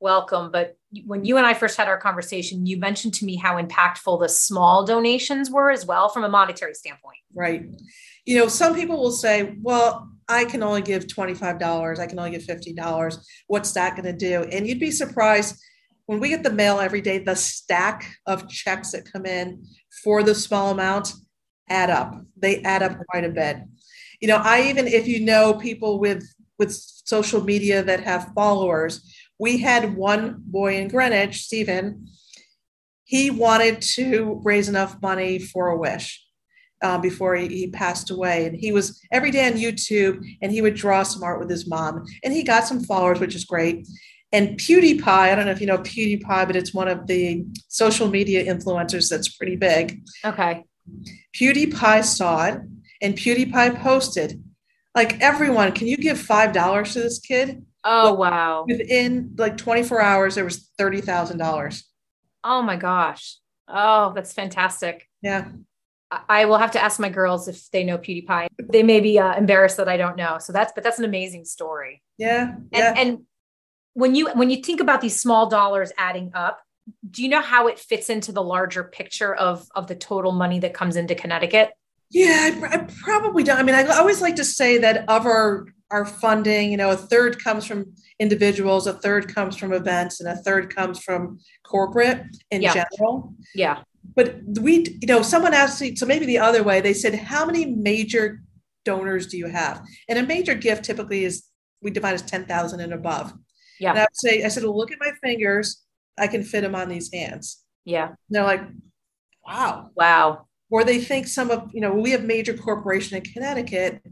welcome. 0.00 0.50
But 0.50 0.76
when 1.04 1.24
you 1.24 1.36
and 1.36 1.46
I 1.46 1.54
first 1.54 1.76
had 1.76 1.88
our 1.88 1.98
conversation, 1.98 2.66
you 2.66 2.78
mentioned 2.78 3.14
to 3.14 3.24
me 3.24 3.36
how 3.36 3.60
impactful 3.60 4.20
the 4.20 4.28
small 4.28 4.84
donations 4.84 5.50
were 5.50 5.70
as 5.70 5.84
well 5.84 6.08
from 6.08 6.24
a 6.24 6.28
monetary 6.28 6.74
standpoint. 6.74 7.18
Right. 7.34 7.64
You 8.24 8.38
know, 8.38 8.48
some 8.48 8.74
people 8.74 9.00
will 9.00 9.12
say, 9.12 9.56
well, 9.62 10.10
I 10.28 10.44
can 10.44 10.62
only 10.62 10.82
give 10.82 11.06
$25, 11.06 11.98
I 11.98 12.06
can 12.06 12.18
only 12.18 12.32
give 12.32 12.42
$50. 12.42 13.18
What's 13.46 13.72
that 13.72 13.92
going 13.96 14.04
to 14.04 14.12
do? 14.12 14.42
And 14.44 14.66
you'd 14.66 14.80
be 14.80 14.90
surprised 14.90 15.58
when 16.06 16.20
we 16.20 16.30
get 16.30 16.42
the 16.42 16.52
mail 16.52 16.80
every 16.80 17.00
day, 17.00 17.18
the 17.18 17.36
stack 17.36 18.10
of 18.26 18.48
checks 18.48 18.92
that 18.92 19.10
come 19.10 19.26
in 19.26 19.62
for 20.02 20.22
the 20.22 20.34
small 20.34 20.70
amount 20.70 21.12
add 21.68 21.90
up. 21.90 22.14
They 22.36 22.62
add 22.62 22.82
up 22.82 22.98
quite 23.10 23.24
a 23.24 23.30
bit. 23.30 23.58
You 24.20 24.28
know, 24.28 24.38
I 24.38 24.68
even 24.68 24.86
if 24.86 25.06
you 25.06 25.20
know 25.20 25.54
people 25.54 25.98
with 25.98 26.24
with 26.58 26.72
social 26.72 27.42
media 27.42 27.82
that 27.82 28.00
have 28.00 28.32
followers, 28.34 29.14
we 29.38 29.58
had 29.58 29.96
one 29.96 30.42
boy 30.44 30.76
in 30.76 30.88
Greenwich, 30.88 31.42
Stephen. 31.42 32.08
He 33.04 33.30
wanted 33.30 33.80
to 33.94 34.40
raise 34.44 34.68
enough 34.68 35.00
money 35.00 35.38
for 35.38 35.68
a 35.68 35.76
wish. 35.76 36.24
Uh, 36.80 36.96
before 36.96 37.34
he, 37.34 37.48
he, 37.48 37.70
passed 37.72 38.08
away. 38.08 38.46
And 38.46 38.56
he 38.56 38.70
was 38.70 39.00
every 39.10 39.32
day 39.32 39.48
on 39.48 39.54
YouTube 39.54 40.24
and 40.40 40.52
he 40.52 40.62
would 40.62 40.76
draw 40.76 41.02
some 41.02 41.24
art 41.24 41.40
with 41.40 41.50
his 41.50 41.68
mom. 41.68 42.04
And 42.22 42.32
he 42.32 42.44
got 42.44 42.68
some 42.68 42.84
followers, 42.84 43.18
which 43.18 43.34
is 43.34 43.44
great. 43.44 43.84
And 44.30 44.56
PewDiePie, 44.58 45.08
I 45.08 45.34
don't 45.34 45.46
know 45.46 45.50
if 45.50 45.60
you 45.60 45.66
know 45.66 45.78
PewDiePie, 45.78 46.46
but 46.46 46.54
it's 46.54 46.72
one 46.72 46.86
of 46.86 47.08
the 47.08 47.44
social 47.66 48.06
media 48.08 48.44
influencers 48.44 49.08
that's 49.08 49.36
pretty 49.36 49.56
big. 49.56 50.02
Okay. 50.24 50.64
PewDiePie 51.34 52.04
saw 52.04 52.46
it 52.46 52.60
and 53.00 53.14
PewDiePie 53.14 53.80
posted, 53.80 54.42
like, 54.94 55.20
everyone, 55.20 55.72
can 55.72 55.86
you 55.86 55.96
give 55.96 56.18
$5 56.18 56.92
to 56.92 57.00
this 57.00 57.18
kid? 57.18 57.64
Oh, 57.90 58.14
well, 58.14 58.30
wow. 58.30 58.64
Within 58.68 59.34
like 59.38 59.56
24 59.56 60.00
hours, 60.00 60.34
there 60.34 60.44
was 60.44 60.70
$30,000. 60.78 61.82
Oh 62.44 62.62
my 62.62 62.76
gosh. 62.76 63.38
Oh, 63.66 64.12
that's 64.14 64.32
fantastic. 64.32 65.08
Yeah. 65.22 65.48
I 66.28 66.44
will 66.44 66.58
have 66.58 66.70
to 66.72 66.82
ask 66.82 67.00
my 67.00 67.08
girls 67.08 67.48
if 67.48 67.70
they 67.70 67.84
know 67.84 67.98
PewDiePie. 67.98 68.48
They 68.70 68.82
may 68.82 69.00
be 69.00 69.18
uh, 69.18 69.36
embarrassed 69.36 69.76
that 69.78 69.88
I 69.88 69.96
don't 69.96 70.16
know. 70.16 70.38
So 70.38 70.52
that's, 70.52 70.72
but 70.74 70.84
that's 70.84 70.98
an 70.98 71.04
amazing 71.04 71.44
story. 71.44 72.02
Yeah. 72.18 72.54
And, 72.54 72.66
yeah. 72.72 72.94
and 72.96 73.18
when 73.98 74.14
you 74.14 74.30
when 74.32 74.48
you 74.48 74.62
think 74.62 74.80
about 74.80 75.00
these 75.00 75.18
small 75.18 75.48
dollars 75.48 75.90
adding 75.98 76.30
up 76.32 76.60
do 77.10 77.22
you 77.22 77.28
know 77.28 77.40
how 77.40 77.66
it 77.66 77.80
fits 77.80 78.08
into 78.08 78.30
the 78.30 78.42
larger 78.42 78.84
picture 78.84 79.34
of 79.34 79.66
of 79.74 79.88
the 79.88 79.94
total 79.96 80.30
money 80.30 80.60
that 80.60 80.72
comes 80.72 80.94
into 80.94 81.16
connecticut 81.16 81.70
yeah 82.10 82.60
I, 82.62 82.74
I 82.74 82.86
probably 83.02 83.42
don't 83.42 83.58
i 83.58 83.62
mean 83.64 83.74
i 83.74 83.84
always 83.98 84.22
like 84.22 84.36
to 84.36 84.44
say 84.44 84.78
that 84.78 85.08
of 85.08 85.26
our 85.26 85.66
our 85.90 86.04
funding 86.04 86.70
you 86.70 86.76
know 86.76 86.90
a 86.90 86.96
third 86.96 87.42
comes 87.42 87.64
from 87.64 87.92
individuals 88.18 88.86
a 88.86 88.94
third 88.94 89.32
comes 89.32 89.56
from 89.56 89.72
events 89.72 90.20
and 90.20 90.28
a 90.28 90.36
third 90.42 90.74
comes 90.74 91.02
from 91.02 91.38
corporate 91.64 92.22
in 92.50 92.62
yeah. 92.62 92.72
general 92.74 93.34
yeah 93.54 93.82
but 94.14 94.36
we 94.60 94.84
you 95.00 95.08
know 95.08 95.22
someone 95.22 95.54
asked 95.54 95.80
me 95.80 95.94
so 95.96 96.06
maybe 96.06 96.26
the 96.26 96.38
other 96.38 96.62
way 96.62 96.80
they 96.80 96.94
said 96.94 97.14
how 97.14 97.46
many 97.46 97.66
major 97.66 98.42
donors 98.84 99.26
do 99.26 99.36
you 99.36 99.46
have 99.48 99.82
and 100.08 100.18
a 100.18 100.22
major 100.22 100.54
gift 100.54 100.84
typically 100.84 101.24
is 101.24 101.44
we 101.80 101.90
define 101.90 102.14
as 102.14 102.22
10,000 102.22 102.80
and 102.80 102.92
above 102.92 103.32
yeah. 103.78 103.90
And 103.90 103.98
I 104.00 104.02
would 104.02 104.16
say, 104.16 104.44
I 104.44 104.48
said, 104.48 104.64
well, 104.64 104.76
look 104.76 104.92
at 104.92 104.98
my 105.00 105.12
fingers. 105.22 105.82
I 106.18 106.26
can 106.26 106.42
fit 106.42 106.62
them 106.62 106.74
on 106.74 106.88
these 106.88 107.12
hands. 107.12 107.62
Yeah. 107.84 108.08
And 108.08 108.16
they're 108.30 108.44
like, 108.44 108.62
wow. 109.46 109.90
Wow. 109.94 110.46
Or 110.70 110.84
they 110.84 110.98
think 110.98 111.26
some 111.26 111.50
of, 111.50 111.70
you 111.72 111.80
know, 111.80 111.94
we 111.94 112.10
have 112.10 112.24
major 112.24 112.54
corporation 112.54 113.16
in 113.16 113.22
Connecticut. 113.22 114.02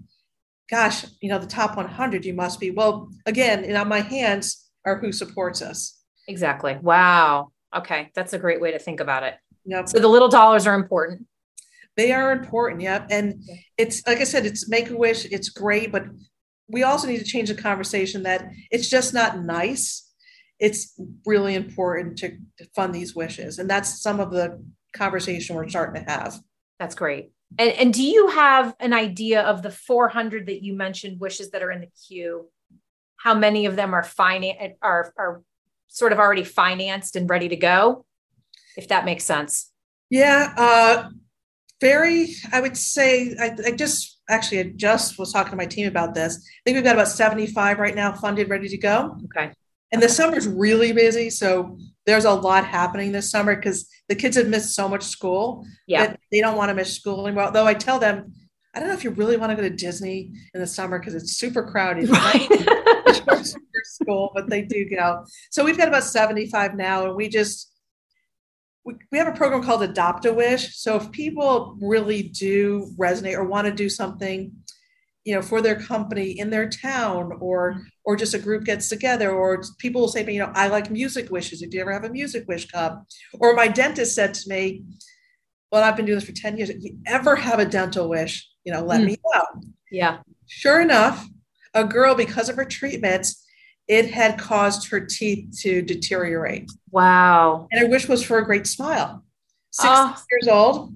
Gosh, 0.70 1.04
you 1.20 1.28
know, 1.28 1.38
the 1.38 1.46
top 1.46 1.76
100, 1.76 2.24
you 2.24 2.34
must 2.34 2.60
be. 2.60 2.70
Well, 2.70 3.10
again, 3.24 3.64
you 3.64 3.72
know, 3.72 3.84
my 3.84 4.00
hands 4.00 4.68
are 4.84 4.98
who 4.98 5.12
supports 5.12 5.62
us. 5.62 6.00
Exactly. 6.28 6.76
Wow. 6.80 7.52
Okay. 7.74 8.10
That's 8.14 8.32
a 8.32 8.38
great 8.38 8.60
way 8.60 8.72
to 8.72 8.78
think 8.78 9.00
about 9.00 9.22
it. 9.22 9.34
Yep. 9.64 9.88
So 9.88 9.98
the 9.98 10.08
little 10.08 10.28
dollars 10.28 10.66
are 10.66 10.74
important. 10.74 11.26
They 11.96 12.12
are 12.12 12.32
important. 12.32 12.82
Yep. 12.82 13.08
And 13.10 13.42
it's, 13.78 14.06
like 14.06 14.18
I 14.18 14.24
said, 14.24 14.46
it's 14.46 14.68
make 14.68 14.90
a 14.90 14.96
wish. 14.96 15.24
It's 15.26 15.48
great, 15.48 15.92
but 15.92 16.04
we 16.68 16.82
also 16.82 17.06
need 17.06 17.18
to 17.18 17.24
change 17.24 17.48
the 17.48 17.54
conversation 17.54 18.24
that 18.24 18.50
it's 18.70 18.88
just 18.88 19.14
not 19.14 19.38
nice. 19.38 20.02
It's 20.58 20.98
really 21.24 21.54
important 21.54 22.18
to 22.18 22.38
fund 22.74 22.94
these 22.94 23.14
wishes. 23.14 23.58
And 23.58 23.68
that's 23.68 24.02
some 24.02 24.20
of 24.20 24.30
the 24.30 24.64
conversation 24.94 25.54
we're 25.54 25.68
starting 25.68 26.02
to 26.02 26.10
have. 26.10 26.40
That's 26.78 26.94
great. 26.94 27.30
And, 27.58 27.70
and 27.70 27.94
do 27.94 28.02
you 28.02 28.28
have 28.28 28.74
an 28.80 28.92
idea 28.92 29.42
of 29.42 29.62
the 29.62 29.70
400 29.70 30.46
that 30.46 30.62
you 30.62 30.74
mentioned 30.74 31.20
wishes 31.20 31.50
that 31.50 31.62
are 31.62 31.70
in 31.70 31.80
the 31.80 31.90
queue? 32.06 32.48
How 33.16 33.34
many 33.34 33.66
of 33.66 33.76
them 33.76 33.94
are 33.94 34.02
finance 34.02 34.74
are 34.82 35.12
are 35.16 35.42
sort 35.88 36.12
of 36.12 36.18
already 36.18 36.44
financed 36.44 37.16
and 37.16 37.28
ready 37.28 37.48
to 37.48 37.56
go? 37.56 38.04
If 38.76 38.88
that 38.88 39.04
makes 39.04 39.24
sense. 39.24 39.72
Yeah, 40.10 40.52
uh, 40.56 41.08
very. 41.80 42.28
I 42.52 42.60
would 42.60 42.76
say 42.76 43.34
I, 43.40 43.56
I 43.66 43.70
just 43.72 44.20
actually 44.28 44.60
I 44.60 44.72
just 44.76 45.18
was 45.18 45.32
talking 45.32 45.50
to 45.50 45.56
my 45.56 45.66
team 45.66 45.88
about 45.88 46.14
this. 46.14 46.36
I 46.36 46.60
think 46.64 46.76
we've 46.76 46.84
got 46.84 46.94
about 46.96 47.08
75 47.08 47.78
right 47.78 47.94
now 47.94 48.12
funded, 48.12 48.50
ready 48.50 48.68
to 48.68 48.78
go. 48.78 49.18
Okay. 49.24 49.52
And 49.92 50.02
the 50.02 50.08
summer's 50.08 50.46
really 50.46 50.92
busy, 50.92 51.30
so 51.30 51.78
there's 52.06 52.24
a 52.24 52.32
lot 52.32 52.64
happening 52.64 53.12
this 53.12 53.30
summer 53.30 53.56
because 53.56 53.88
the 54.08 54.14
kids 54.14 54.36
have 54.36 54.48
missed 54.48 54.74
so 54.74 54.88
much 54.88 55.02
school. 55.02 55.66
Yeah. 55.86 56.14
they 56.30 56.40
don't 56.40 56.56
want 56.56 56.70
to 56.70 56.74
miss 56.74 56.94
school 56.94 57.26
anymore. 57.26 57.50
Though 57.50 57.66
I 57.66 57.74
tell 57.74 57.98
them, 57.98 58.32
I 58.74 58.78
don't 58.78 58.88
know 58.88 58.94
if 58.94 59.04
you 59.04 59.10
really 59.10 59.36
want 59.36 59.50
to 59.50 59.56
go 59.56 59.62
to 59.62 59.74
Disney 59.74 60.32
in 60.54 60.60
the 60.60 60.66
summer 60.66 60.98
because 60.98 61.14
it's 61.14 61.32
super 61.32 61.64
crowded. 61.64 62.08
Right. 62.16 62.48
school, 63.84 64.30
but 64.34 64.48
they 64.48 64.62
do 64.62 64.88
go. 64.88 65.24
So 65.50 65.64
we've 65.64 65.78
got 65.78 65.88
about 65.88 66.04
75 66.04 66.74
now, 66.74 67.06
and 67.06 67.16
we 67.16 67.28
just 67.28 67.72
we, 68.84 68.94
we 69.10 69.18
have 69.18 69.28
a 69.28 69.32
program 69.32 69.62
called 69.62 69.82
Adopt 69.82 70.26
a 70.26 70.32
Wish. 70.32 70.76
So 70.76 70.96
if 70.96 71.10
people 71.10 71.76
really 71.80 72.22
do 72.22 72.92
resonate 72.98 73.34
or 73.34 73.44
want 73.44 73.66
to 73.66 73.72
do 73.72 73.88
something, 73.88 74.52
you 75.26 75.34
know, 75.34 75.42
for 75.42 75.60
their 75.60 75.74
company 75.74 76.38
in 76.38 76.50
their 76.50 76.68
town, 76.68 77.32
or 77.40 77.82
or 78.04 78.14
just 78.14 78.32
a 78.32 78.38
group 78.38 78.62
gets 78.62 78.88
together, 78.88 79.32
or 79.32 79.62
people 79.78 80.00
will 80.00 80.08
say, 80.08 80.24
you 80.32 80.38
know, 80.38 80.52
I 80.54 80.68
like 80.68 80.88
music 80.88 81.30
wishes. 81.32 81.62
If 81.62 81.74
you 81.74 81.80
ever 81.80 81.92
have 81.92 82.04
a 82.04 82.10
music 82.10 82.46
wish 82.46 82.70
club, 82.70 83.04
or 83.40 83.52
my 83.52 83.66
dentist 83.66 84.14
said 84.14 84.34
to 84.34 84.48
me, 84.48 84.84
well, 85.72 85.82
I've 85.82 85.96
been 85.96 86.06
doing 86.06 86.18
this 86.18 86.28
for 86.28 86.32
10 86.32 86.56
years. 86.56 86.70
If 86.70 86.82
you 86.82 86.98
ever 87.06 87.34
have 87.34 87.58
a 87.58 87.64
dental 87.64 88.08
wish, 88.08 88.48
you 88.64 88.72
know, 88.72 88.82
let 88.82 89.00
mm. 89.00 89.06
me 89.06 89.16
know. 89.34 89.44
Yeah. 89.90 90.18
Sure 90.46 90.80
enough, 90.80 91.26
a 91.74 91.84
girl, 91.84 92.14
because 92.14 92.48
of 92.48 92.54
her 92.54 92.64
treatments, 92.64 93.44
it 93.88 94.10
had 94.10 94.38
caused 94.38 94.88
her 94.90 95.00
teeth 95.00 95.58
to 95.62 95.82
deteriorate. 95.82 96.70
Wow. 96.92 97.66
And 97.72 97.80
her 97.80 97.88
wish 97.88 98.08
was 98.08 98.22
for 98.22 98.38
a 98.38 98.44
great 98.44 98.68
smile. 98.68 99.24
Six 99.72 99.88
oh. 99.90 100.22
years 100.30 100.48
old. 100.48 100.94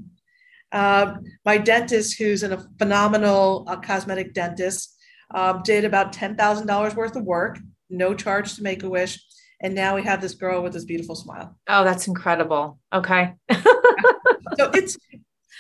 Uh, 0.72 1.14
my 1.44 1.58
dentist, 1.58 2.18
who's 2.18 2.42
a 2.42 2.64
phenomenal 2.78 3.64
uh, 3.66 3.76
cosmetic 3.76 4.34
dentist, 4.34 4.96
um, 5.34 5.62
did 5.64 5.84
about 5.84 6.12
$10,000 6.12 6.96
worth 6.96 7.16
of 7.16 7.24
work, 7.24 7.58
no 7.88 8.14
charge 8.14 8.54
to 8.54 8.62
make 8.62 8.82
a 8.82 8.88
wish. 8.88 9.18
And 9.62 9.74
now 9.74 9.94
we 9.94 10.02
have 10.04 10.20
this 10.20 10.34
girl 10.34 10.62
with 10.62 10.72
this 10.72 10.84
beautiful 10.84 11.14
smile. 11.14 11.56
Oh, 11.68 11.84
that's 11.84 12.06
incredible. 12.06 12.78
Okay. 12.92 13.34
so 13.50 14.70
it's 14.72 14.96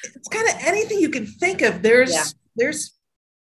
it's 0.02 0.28
kind 0.28 0.48
of 0.48 0.54
anything 0.60 1.00
you 1.00 1.10
can 1.10 1.26
think 1.26 1.60
of. 1.60 1.82
There's 1.82 2.12
yeah. 2.12 2.24
there's 2.56 2.94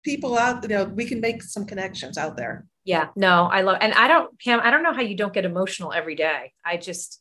people 0.05 0.37
out, 0.37 0.63
you 0.63 0.69
know, 0.69 0.85
we 0.85 1.05
can 1.05 1.19
make 1.19 1.43
some 1.43 1.65
connections 1.65 2.17
out 2.17 2.37
there. 2.37 2.65
Yeah, 2.85 3.07
no, 3.15 3.45
I 3.45 3.61
love, 3.61 3.79
and 3.81 3.93
I 3.93 4.07
don't, 4.07 4.39
Pam, 4.39 4.61
I 4.63 4.69
don't 4.69 4.83
know 4.83 4.93
how 4.93 5.01
you 5.01 5.17
don't 5.17 5.33
get 5.33 5.43
emotional 5.43 5.91
every 5.91 6.15
day. 6.15 6.53
I 6.63 6.77
just, 6.77 7.19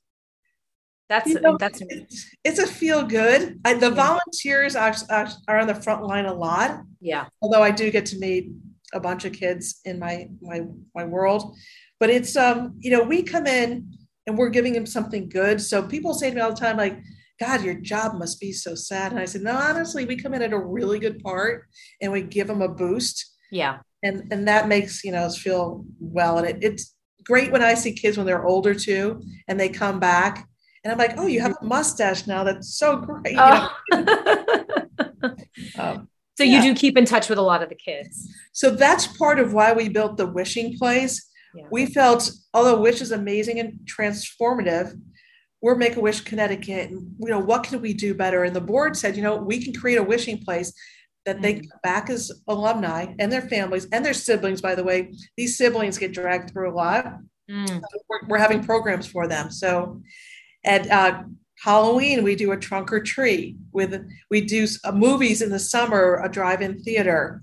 that's, 1.09 1.29
you 1.29 1.41
know, 1.41 1.57
that's, 1.59 1.83
it's, 1.89 2.35
it's, 2.45 2.59
a 2.59 2.67
feel 2.67 3.03
good. 3.03 3.61
I, 3.65 3.75
the 3.75 3.89
yeah. 3.89 3.95
volunteers 3.95 4.75
are, 4.77 4.95
are 5.49 5.59
on 5.59 5.67
the 5.67 5.75
front 5.75 6.03
line 6.03 6.27
a 6.27 6.33
lot. 6.33 6.83
Yeah. 7.01 7.27
Although 7.43 7.63
I 7.63 7.71
do 7.71 7.91
get 7.91 8.07
to 8.07 8.19
meet 8.19 8.51
a 8.93 9.01
bunch 9.01 9.25
of 9.25 9.33
kids 9.33 9.81
in 9.85 9.99
my, 9.99 10.29
my, 10.41 10.63
my 10.95 11.05
world, 11.05 11.57
but 12.01 12.11
it's, 12.11 12.37
um, 12.37 12.75
you 12.79 12.91
know, 12.91 13.03
we 13.03 13.23
come 13.23 13.47
in 13.47 13.93
and 14.27 14.39
we're 14.39 14.49
giving 14.49 14.73
them 14.73 14.87
something 14.87 15.29
good. 15.29 15.61
So 15.61 15.83
people 15.83 16.15
say 16.15 16.31
to 16.31 16.35
me 16.35 16.41
all 16.41 16.51
the 16.51 16.61
time, 16.61 16.77
like, 16.77 16.99
God, 17.41 17.63
your 17.63 17.75
job 17.75 18.15
must 18.15 18.41
be 18.41 18.53
so 18.53 18.75
sad. 18.75 19.13
And 19.13 19.21
I 19.21 19.25
said, 19.25 19.43
no, 19.43 19.57
honestly, 19.57 20.07
we 20.07 20.17
come 20.17 20.35
in 20.35 20.43
at 20.43 20.53
a 20.53 20.59
really 20.59 20.99
good 20.99 21.19
part 21.23 21.67
and 22.01 22.13
we 22.13 22.23
give 22.23 22.47
them 22.47 22.63
a 22.63 22.69
boost. 22.69 23.33
Yeah 23.51 23.81
and 24.05 24.31
and 24.31 24.47
that 24.47 24.69
makes 24.69 25.03
you 25.03 25.11
know 25.11 25.23
us 25.23 25.37
feel 25.37 25.85
well 25.99 26.39
and 26.39 26.47
it, 26.47 26.59
it's 26.63 26.95
great 27.25 27.51
when 27.51 27.63
i 27.63 27.75
see 27.75 27.93
kids 27.93 28.17
when 28.17 28.27
they're 28.27 28.45
older 28.45 28.75
too 28.75 29.21
and 29.49 29.59
they 29.59 29.69
come 29.69 29.99
back 29.99 30.47
and 30.85 30.93
i'm 30.93 30.99
like 30.99 31.15
oh 31.17 31.27
you 31.27 31.41
have 31.41 31.57
a 31.61 31.65
mustache 31.65 32.27
now 32.27 32.45
that's 32.45 32.79
so 32.79 32.97
great 32.97 33.37
oh. 33.39 33.77
um, 35.79 36.09
so 36.37 36.43
yeah. 36.43 36.57
you 36.57 36.63
do 36.63 36.75
keep 36.75 36.99
in 36.99 37.05
touch 37.05 37.29
with 37.29 37.39
a 37.39 37.43
lot 37.43 37.63
of 37.63 37.69
the 37.69 37.75
kids 37.75 38.29
so 38.53 38.71
that's 38.71 39.07
part 39.19 39.39
of 39.39 39.53
why 39.53 39.73
we 39.73 39.89
built 39.89 40.17
the 40.17 40.27
wishing 40.27 40.77
place 40.79 41.31
yeah. 41.55 41.67
we 41.71 41.87
felt 41.87 42.31
although 42.53 42.81
wish 42.81 43.01
is 43.01 43.13
amazing 43.13 43.59
and 43.59 43.79
transformative 43.85 44.99
we're 45.63 45.75
make 45.75 45.97
a 45.97 46.01
wish 46.01 46.21
connecticut 46.21 46.91
and 46.91 47.15
you 47.19 47.29
know 47.29 47.39
what 47.39 47.65
can 47.65 47.81
we 47.81 47.95
do 47.95 48.15
better 48.15 48.45
and 48.45 48.55
the 48.55 48.61
board 48.61 48.97
said 48.97 49.17
you 49.17 49.23
know 49.23 49.37
we 49.37 49.63
can 49.63 49.73
create 49.73 49.97
a 49.97 50.03
wishing 50.03 50.39
place 50.39 50.73
that 51.25 51.41
they 51.41 51.55
mm. 51.55 51.71
come 51.71 51.81
back 51.83 52.11
as 52.11 52.31
alumni 52.49 53.07
and 53.19 53.33
their 53.33 53.43
families 53.43 53.87
and 53.93 54.05
their 54.05 54.15
siblings, 54.15 54.61
by 54.61 54.75
the 54.75 54.85
way. 54.85 55.13
These 55.37 55.57
siblings 55.57 55.99
get 55.99 56.13
dragged 56.13 56.51
through 56.51 56.71
a 56.71 56.75
lot. 56.75 57.07
Mm. 57.51 57.69
So 57.69 57.81
we're, 58.09 58.29
we're, 58.29 58.39
having 58.39 58.65
programs 58.65 59.07
for 59.07 59.27
them. 59.27 59.51
So 59.51 60.01
at 60.65 60.91
uh, 60.91 61.23
Halloween, 61.63 62.23
we 62.23 62.37
do 62.37 62.53
a 62.53 62.57
trunk 62.57 62.93
or 62.93 63.01
treat 63.01 63.57
with, 63.73 64.07
we 64.31 64.41
do 64.41 64.67
uh, 64.85 64.93
movies 64.93 65.43
in 65.43 65.51
the 65.51 65.59
summer, 65.59 66.21
a 66.23 66.29
drive-in 66.29 66.83
theater. 66.83 67.43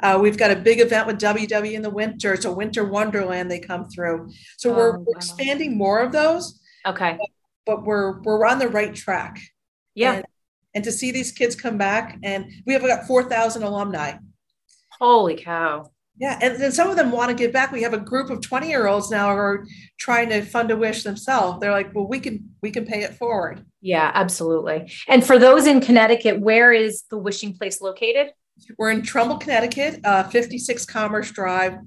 Uh, 0.00 0.18
we've 0.20 0.36
got 0.36 0.50
a 0.50 0.56
big 0.56 0.80
event 0.80 1.06
with 1.06 1.20
WW 1.20 1.72
in 1.72 1.82
the 1.82 1.90
winter. 1.90 2.34
It's 2.34 2.44
a 2.44 2.52
winter 2.52 2.84
wonderland 2.84 3.50
they 3.50 3.60
come 3.60 3.88
through. 3.88 4.30
So 4.56 4.72
oh, 4.72 4.76
we're, 4.76 4.98
wow. 4.98 5.04
expanding 5.14 5.78
more 5.78 6.00
of 6.00 6.12
those. 6.12 6.60
Okay. 6.84 7.16
But, 7.18 7.28
but, 7.64 7.84
we're 7.84 8.20
we're 8.22 8.44
on 8.44 8.58
the 8.58 8.68
right 8.68 8.92
track. 8.92 9.40
Yeah. 9.94 10.14
And 10.14 10.24
and 10.74 10.84
to 10.84 10.90
see 10.90 11.12
these 11.12 11.30
kids 11.32 11.54
come 11.54 11.78
back 11.78 12.18
and 12.22 12.50
we 12.66 12.72
have 12.72 12.82
got 12.82 13.06
4,000 13.06 13.62
alumni. 13.62 14.14
Holy 14.98 15.36
cow. 15.36 15.91
Yeah. 16.18 16.38
And 16.40 16.60
then 16.60 16.72
some 16.72 16.90
of 16.90 16.96
them 16.96 17.10
want 17.10 17.30
to 17.30 17.34
give 17.34 17.52
back. 17.52 17.72
We 17.72 17.82
have 17.82 17.94
a 17.94 17.98
group 17.98 18.30
of 18.30 18.40
20 18.40 18.68
year 18.68 18.86
olds 18.86 19.10
now 19.10 19.30
who 19.30 19.36
are 19.36 19.66
trying 19.98 20.28
to 20.28 20.42
fund 20.42 20.70
a 20.70 20.76
wish 20.76 21.02
themselves. 21.02 21.60
They're 21.60 21.72
like, 21.72 21.94
well, 21.94 22.06
we 22.06 22.20
can, 22.20 22.50
we 22.62 22.70
can 22.70 22.84
pay 22.84 23.02
it 23.02 23.14
forward. 23.14 23.64
Yeah, 23.80 24.10
absolutely. 24.14 24.92
And 25.08 25.26
for 25.26 25.38
those 25.38 25.66
in 25.66 25.80
Connecticut, 25.80 26.40
where 26.40 26.72
is 26.72 27.04
the 27.10 27.18
wishing 27.18 27.54
place 27.54 27.80
located? 27.80 28.32
We're 28.78 28.90
in 28.90 29.02
Trumbull, 29.02 29.38
Connecticut, 29.38 30.00
uh, 30.04 30.24
56 30.24 30.84
Commerce 30.86 31.30
Drive. 31.30 31.78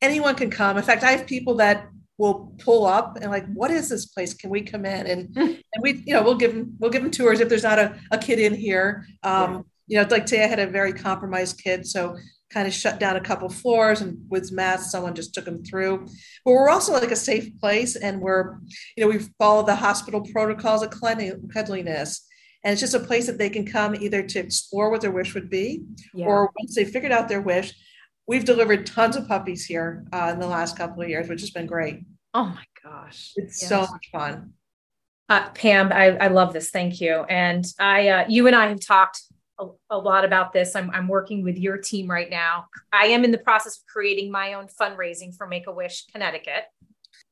Anyone 0.00 0.34
can 0.34 0.50
come. 0.50 0.76
In 0.76 0.82
fact, 0.82 1.04
I 1.04 1.12
have 1.12 1.26
people 1.26 1.54
that 1.56 1.88
will 2.18 2.54
pull 2.58 2.86
up 2.86 3.18
and 3.20 3.30
like, 3.30 3.46
what 3.52 3.70
is 3.70 3.88
this 3.88 4.06
place? 4.06 4.34
Can 4.34 4.50
we 4.50 4.62
come 4.62 4.84
in? 4.84 5.06
And 5.06 5.36
and 5.36 5.82
we, 5.82 6.02
you 6.06 6.14
know, 6.14 6.22
we'll 6.22 6.36
give 6.36 6.54
them 6.54 6.76
we'll 6.78 6.90
give 6.90 7.02
them 7.02 7.10
tours 7.10 7.40
if 7.40 7.48
there's 7.48 7.62
not 7.62 7.78
a, 7.78 7.98
a 8.10 8.18
kid 8.18 8.38
in 8.38 8.54
here. 8.54 9.06
Um, 9.22 9.64
yeah. 9.86 10.00
you 10.00 10.02
know, 10.02 10.08
like 10.10 10.26
today 10.26 10.44
I 10.44 10.48
had 10.48 10.58
a 10.58 10.66
very 10.66 10.92
compromised 10.92 11.60
kid, 11.62 11.86
so 11.86 12.16
kind 12.52 12.68
of 12.68 12.74
shut 12.74 13.00
down 13.00 13.16
a 13.16 13.20
couple 13.20 13.48
floors 13.48 14.00
and 14.00 14.18
with 14.28 14.52
masks, 14.52 14.90
someone 14.90 15.14
just 15.14 15.34
took 15.34 15.44
them 15.44 15.64
through. 15.64 16.06
But 16.44 16.52
we're 16.52 16.68
also 16.68 16.92
like 16.92 17.10
a 17.10 17.16
safe 17.16 17.58
place 17.58 17.96
and 17.96 18.20
we're, 18.20 18.58
you 18.96 19.04
know, 19.04 19.08
we 19.08 19.20
follow 19.38 19.64
the 19.64 19.74
hospital 19.74 20.20
protocols 20.20 20.82
of 20.82 20.90
cleanliness. 20.90 22.26
And 22.64 22.72
it's 22.72 22.80
just 22.80 22.94
a 22.94 23.00
place 23.00 23.26
that 23.26 23.38
they 23.38 23.50
can 23.50 23.66
come 23.66 23.94
either 23.94 24.22
to 24.22 24.38
explore 24.38 24.90
what 24.90 25.00
their 25.00 25.10
wish 25.10 25.34
would 25.34 25.50
be, 25.50 25.82
yeah. 26.14 26.26
or 26.26 26.52
once 26.60 26.76
they 26.76 26.84
figured 26.84 27.10
out 27.10 27.28
their 27.28 27.40
wish, 27.40 27.74
we've 28.28 28.44
delivered 28.44 28.86
tons 28.86 29.16
of 29.16 29.26
puppies 29.26 29.64
here 29.64 30.04
uh, 30.12 30.30
in 30.32 30.38
the 30.38 30.46
last 30.46 30.76
couple 30.76 31.02
of 31.02 31.08
years, 31.08 31.28
which 31.28 31.40
has 31.40 31.50
been 31.50 31.66
great. 31.66 32.04
Oh 32.34 32.44
my 32.44 32.64
gosh. 32.84 33.32
It's 33.36 33.60
yes. 33.60 33.68
so 33.68 33.80
much 33.80 34.08
fun. 34.12 34.52
Uh, 35.28 35.48
Pam, 35.50 35.92
I, 35.92 36.16
I 36.18 36.28
love 36.28 36.52
this. 36.52 36.70
Thank 36.70 37.00
you. 37.00 37.24
And 37.28 37.64
I, 37.80 38.08
uh, 38.08 38.24
you 38.28 38.46
and 38.46 38.54
I 38.54 38.68
have 38.68 38.80
talked 38.80 39.22
a, 39.62 39.96
a, 39.96 39.98
lot 39.98 40.24
about 40.24 40.52
this. 40.52 40.74
I'm, 40.76 40.90
I'm 40.90 41.08
working 41.08 41.42
with 41.42 41.56
your 41.56 41.78
team 41.78 42.10
right 42.10 42.28
now. 42.28 42.66
I 42.92 43.06
am 43.06 43.24
in 43.24 43.30
the 43.30 43.38
process 43.38 43.78
of 43.78 43.82
creating 43.86 44.30
my 44.30 44.54
own 44.54 44.66
fundraising 44.80 45.34
for 45.36 45.46
Make 45.46 45.66
a 45.66 45.72
Wish 45.72 46.06
Connecticut, 46.06 46.64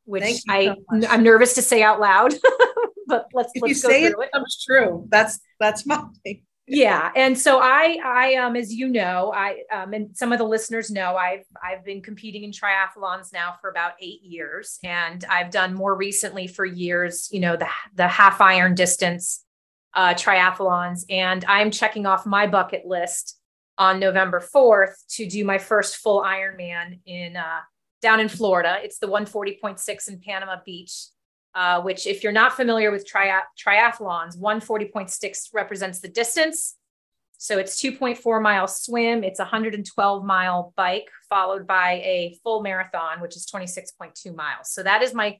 which 0.04 0.42
I, 0.48 0.66
so 0.66 1.08
I'm 1.08 1.22
nervous 1.22 1.54
to 1.54 1.62
say 1.62 1.82
out 1.82 2.00
loud, 2.00 2.34
but 3.06 3.26
let's, 3.32 3.52
if 3.54 3.62
let's 3.62 3.68
you 3.68 3.74
say 3.74 4.04
it, 4.04 4.14
it 4.18 4.32
comes 4.32 4.64
true. 4.64 5.06
That's, 5.10 5.40
that's 5.58 5.86
my 5.86 6.04
thing 6.24 6.42
yeah 6.72 7.10
and 7.16 7.36
so 7.36 7.58
i 7.60 7.98
i 8.04 8.34
um 8.36 8.54
as 8.54 8.72
you 8.72 8.86
know 8.88 9.32
i 9.34 9.56
um 9.72 9.92
and 9.92 10.16
some 10.16 10.30
of 10.30 10.38
the 10.38 10.44
listeners 10.44 10.88
know 10.88 11.16
i've 11.16 11.44
i've 11.64 11.84
been 11.84 12.00
competing 12.00 12.44
in 12.44 12.52
triathlons 12.52 13.32
now 13.32 13.56
for 13.60 13.70
about 13.70 13.92
eight 14.00 14.22
years 14.22 14.78
and 14.84 15.24
i've 15.28 15.50
done 15.50 15.74
more 15.74 15.96
recently 15.96 16.46
for 16.46 16.64
years 16.64 17.28
you 17.32 17.40
know 17.40 17.56
the 17.56 17.66
the 17.96 18.06
half 18.06 18.40
iron 18.40 18.76
distance 18.76 19.44
uh 19.94 20.14
triathlons 20.14 21.05
and 21.11 21.44
i'm 21.46 21.70
checking 21.70 22.07
off 22.07 22.26
my 22.26 22.46
bucket 22.46 22.87
list 22.87 23.40
on 23.81 23.98
November 23.98 24.40
4th 24.55 24.92
to 25.09 25.26
do 25.26 25.42
my 25.42 25.57
first 25.57 25.96
full 25.96 26.22
Ironman 26.22 27.00
in 27.07 27.35
uh, 27.35 27.61
down 28.03 28.20
in 28.20 28.29
Florida. 28.29 28.79
It's 28.83 28.98
the 28.98 29.09
140.6 29.09 30.09
in 30.09 30.20
Panama 30.20 30.57
Beach, 30.64 31.07
uh, 31.55 31.81
which, 31.81 32.07
if 32.07 32.22
you're 32.22 32.31
not 32.31 32.53
familiar 32.53 32.90
with 32.90 33.07
tri- 33.07 33.40
triathlons, 33.59 34.38
140.6 34.38 35.48
represents 35.55 36.00
the 36.00 36.09
distance. 36.09 36.76
So 37.38 37.57
it's 37.57 37.83
2.4 37.83 38.42
mile 38.42 38.68
swim, 38.68 39.24
it's 39.24 39.38
112 39.38 40.24
mile 40.24 40.74
bike, 40.76 41.09
followed 41.31 41.66
by 41.66 41.92
a 42.05 42.38
full 42.44 42.61
marathon, 42.61 43.22
which 43.22 43.35
is 43.35 43.46
26.2 43.46 44.35
miles. 44.35 44.70
So 44.70 44.83
that 44.83 45.03
is 45.03 45.14
my 45.14 45.38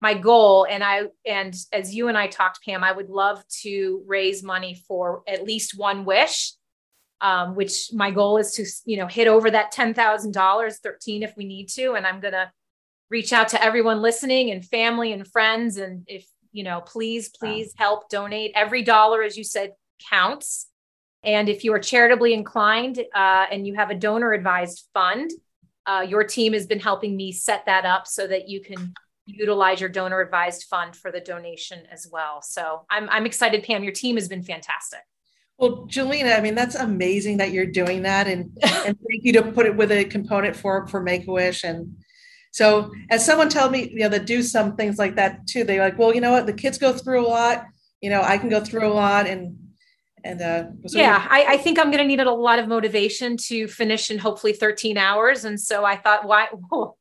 my 0.00 0.14
goal 0.14 0.66
and 0.68 0.82
i 0.82 1.02
and 1.26 1.54
as 1.72 1.94
you 1.94 2.08
and 2.08 2.16
i 2.16 2.26
talked 2.26 2.64
pam 2.64 2.82
i 2.82 2.92
would 2.92 3.10
love 3.10 3.42
to 3.48 4.02
raise 4.06 4.42
money 4.42 4.82
for 4.86 5.22
at 5.26 5.44
least 5.44 5.78
one 5.78 6.04
wish 6.04 6.52
um, 7.22 7.54
which 7.54 7.92
my 7.92 8.10
goal 8.10 8.38
is 8.38 8.54
to 8.54 8.90
you 8.90 8.96
know 8.96 9.06
hit 9.06 9.28
over 9.28 9.50
that 9.50 9.72
$10000 9.74 10.74
13 10.82 11.22
if 11.22 11.34
we 11.36 11.44
need 11.44 11.68
to 11.68 11.92
and 11.92 12.06
i'm 12.06 12.20
going 12.20 12.32
to 12.32 12.50
reach 13.10 13.32
out 13.32 13.48
to 13.48 13.62
everyone 13.62 14.00
listening 14.00 14.50
and 14.50 14.64
family 14.64 15.12
and 15.12 15.26
friends 15.26 15.76
and 15.76 16.04
if 16.06 16.26
you 16.52 16.64
know 16.64 16.80
please 16.80 17.28
please 17.28 17.74
wow. 17.78 17.84
help 17.84 18.08
donate 18.08 18.52
every 18.54 18.82
dollar 18.82 19.22
as 19.22 19.36
you 19.36 19.44
said 19.44 19.72
counts 20.08 20.68
and 21.22 21.50
if 21.50 21.64
you 21.64 21.74
are 21.74 21.78
charitably 21.78 22.32
inclined 22.32 22.98
uh, 23.14 23.46
and 23.52 23.66
you 23.66 23.74
have 23.74 23.90
a 23.90 23.94
donor 23.94 24.32
advised 24.32 24.88
fund 24.94 25.30
uh, 25.86 26.04
your 26.08 26.24
team 26.24 26.52
has 26.52 26.66
been 26.66 26.78
helping 26.78 27.16
me 27.16 27.32
set 27.32 27.66
that 27.66 27.84
up 27.84 28.06
so 28.06 28.26
that 28.26 28.48
you 28.48 28.60
can 28.60 28.94
utilize 29.26 29.80
your 29.80 29.90
donor 29.90 30.20
advised 30.20 30.64
fund 30.64 30.96
for 30.96 31.12
the 31.12 31.20
donation 31.20 31.80
as 31.90 32.08
well 32.10 32.42
so 32.42 32.84
i'm, 32.90 33.08
I'm 33.10 33.26
excited 33.26 33.62
pam 33.62 33.84
your 33.84 33.92
team 33.92 34.16
has 34.16 34.28
been 34.28 34.42
fantastic 34.42 35.00
well, 35.60 35.86
Julina, 35.88 36.38
I 36.38 36.40
mean, 36.40 36.54
that's 36.54 36.74
amazing 36.74 37.36
that 37.36 37.50
you're 37.50 37.66
doing 37.66 38.02
that. 38.02 38.26
And, 38.26 38.50
and 38.62 38.98
thank 39.08 39.24
you 39.24 39.34
to 39.34 39.42
put 39.42 39.66
it 39.66 39.76
with 39.76 39.92
a 39.92 40.04
component 40.06 40.56
for, 40.56 40.86
for 40.86 41.02
Make-A-Wish. 41.02 41.64
And 41.64 41.98
so 42.50 42.90
as 43.10 43.24
someone 43.24 43.50
told 43.50 43.70
me, 43.70 43.90
you 43.90 44.00
know, 44.00 44.08
that 44.08 44.24
do 44.24 44.42
some 44.42 44.74
things 44.74 44.98
like 44.98 45.16
that 45.16 45.46
too, 45.46 45.64
they're 45.64 45.82
like, 45.82 45.98
well, 45.98 46.14
you 46.14 46.22
know 46.22 46.32
what, 46.32 46.46
the 46.46 46.54
kids 46.54 46.78
go 46.78 46.94
through 46.94 47.24
a 47.24 47.28
lot, 47.28 47.66
you 48.00 48.08
know, 48.08 48.22
I 48.22 48.38
can 48.38 48.48
go 48.48 48.64
through 48.64 48.86
a 48.86 48.92
lot. 48.92 49.26
And, 49.26 49.58
and, 50.24 50.40
uh, 50.40 50.64
so 50.86 50.98
yeah, 50.98 51.26
I, 51.28 51.44
I 51.50 51.56
think 51.58 51.78
I'm 51.78 51.90
going 51.90 51.98
to 51.98 52.06
need 52.06 52.20
a 52.20 52.30
lot 52.30 52.58
of 52.58 52.66
motivation 52.66 53.36
to 53.48 53.68
finish 53.68 54.10
in 54.10 54.18
hopefully 54.18 54.54
13 54.54 54.96
hours. 54.96 55.44
And 55.44 55.60
so 55.60 55.84
I 55.84 55.96
thought, 55.96 56.26
why, 56.26 56.48
whoa, 56.70 56.96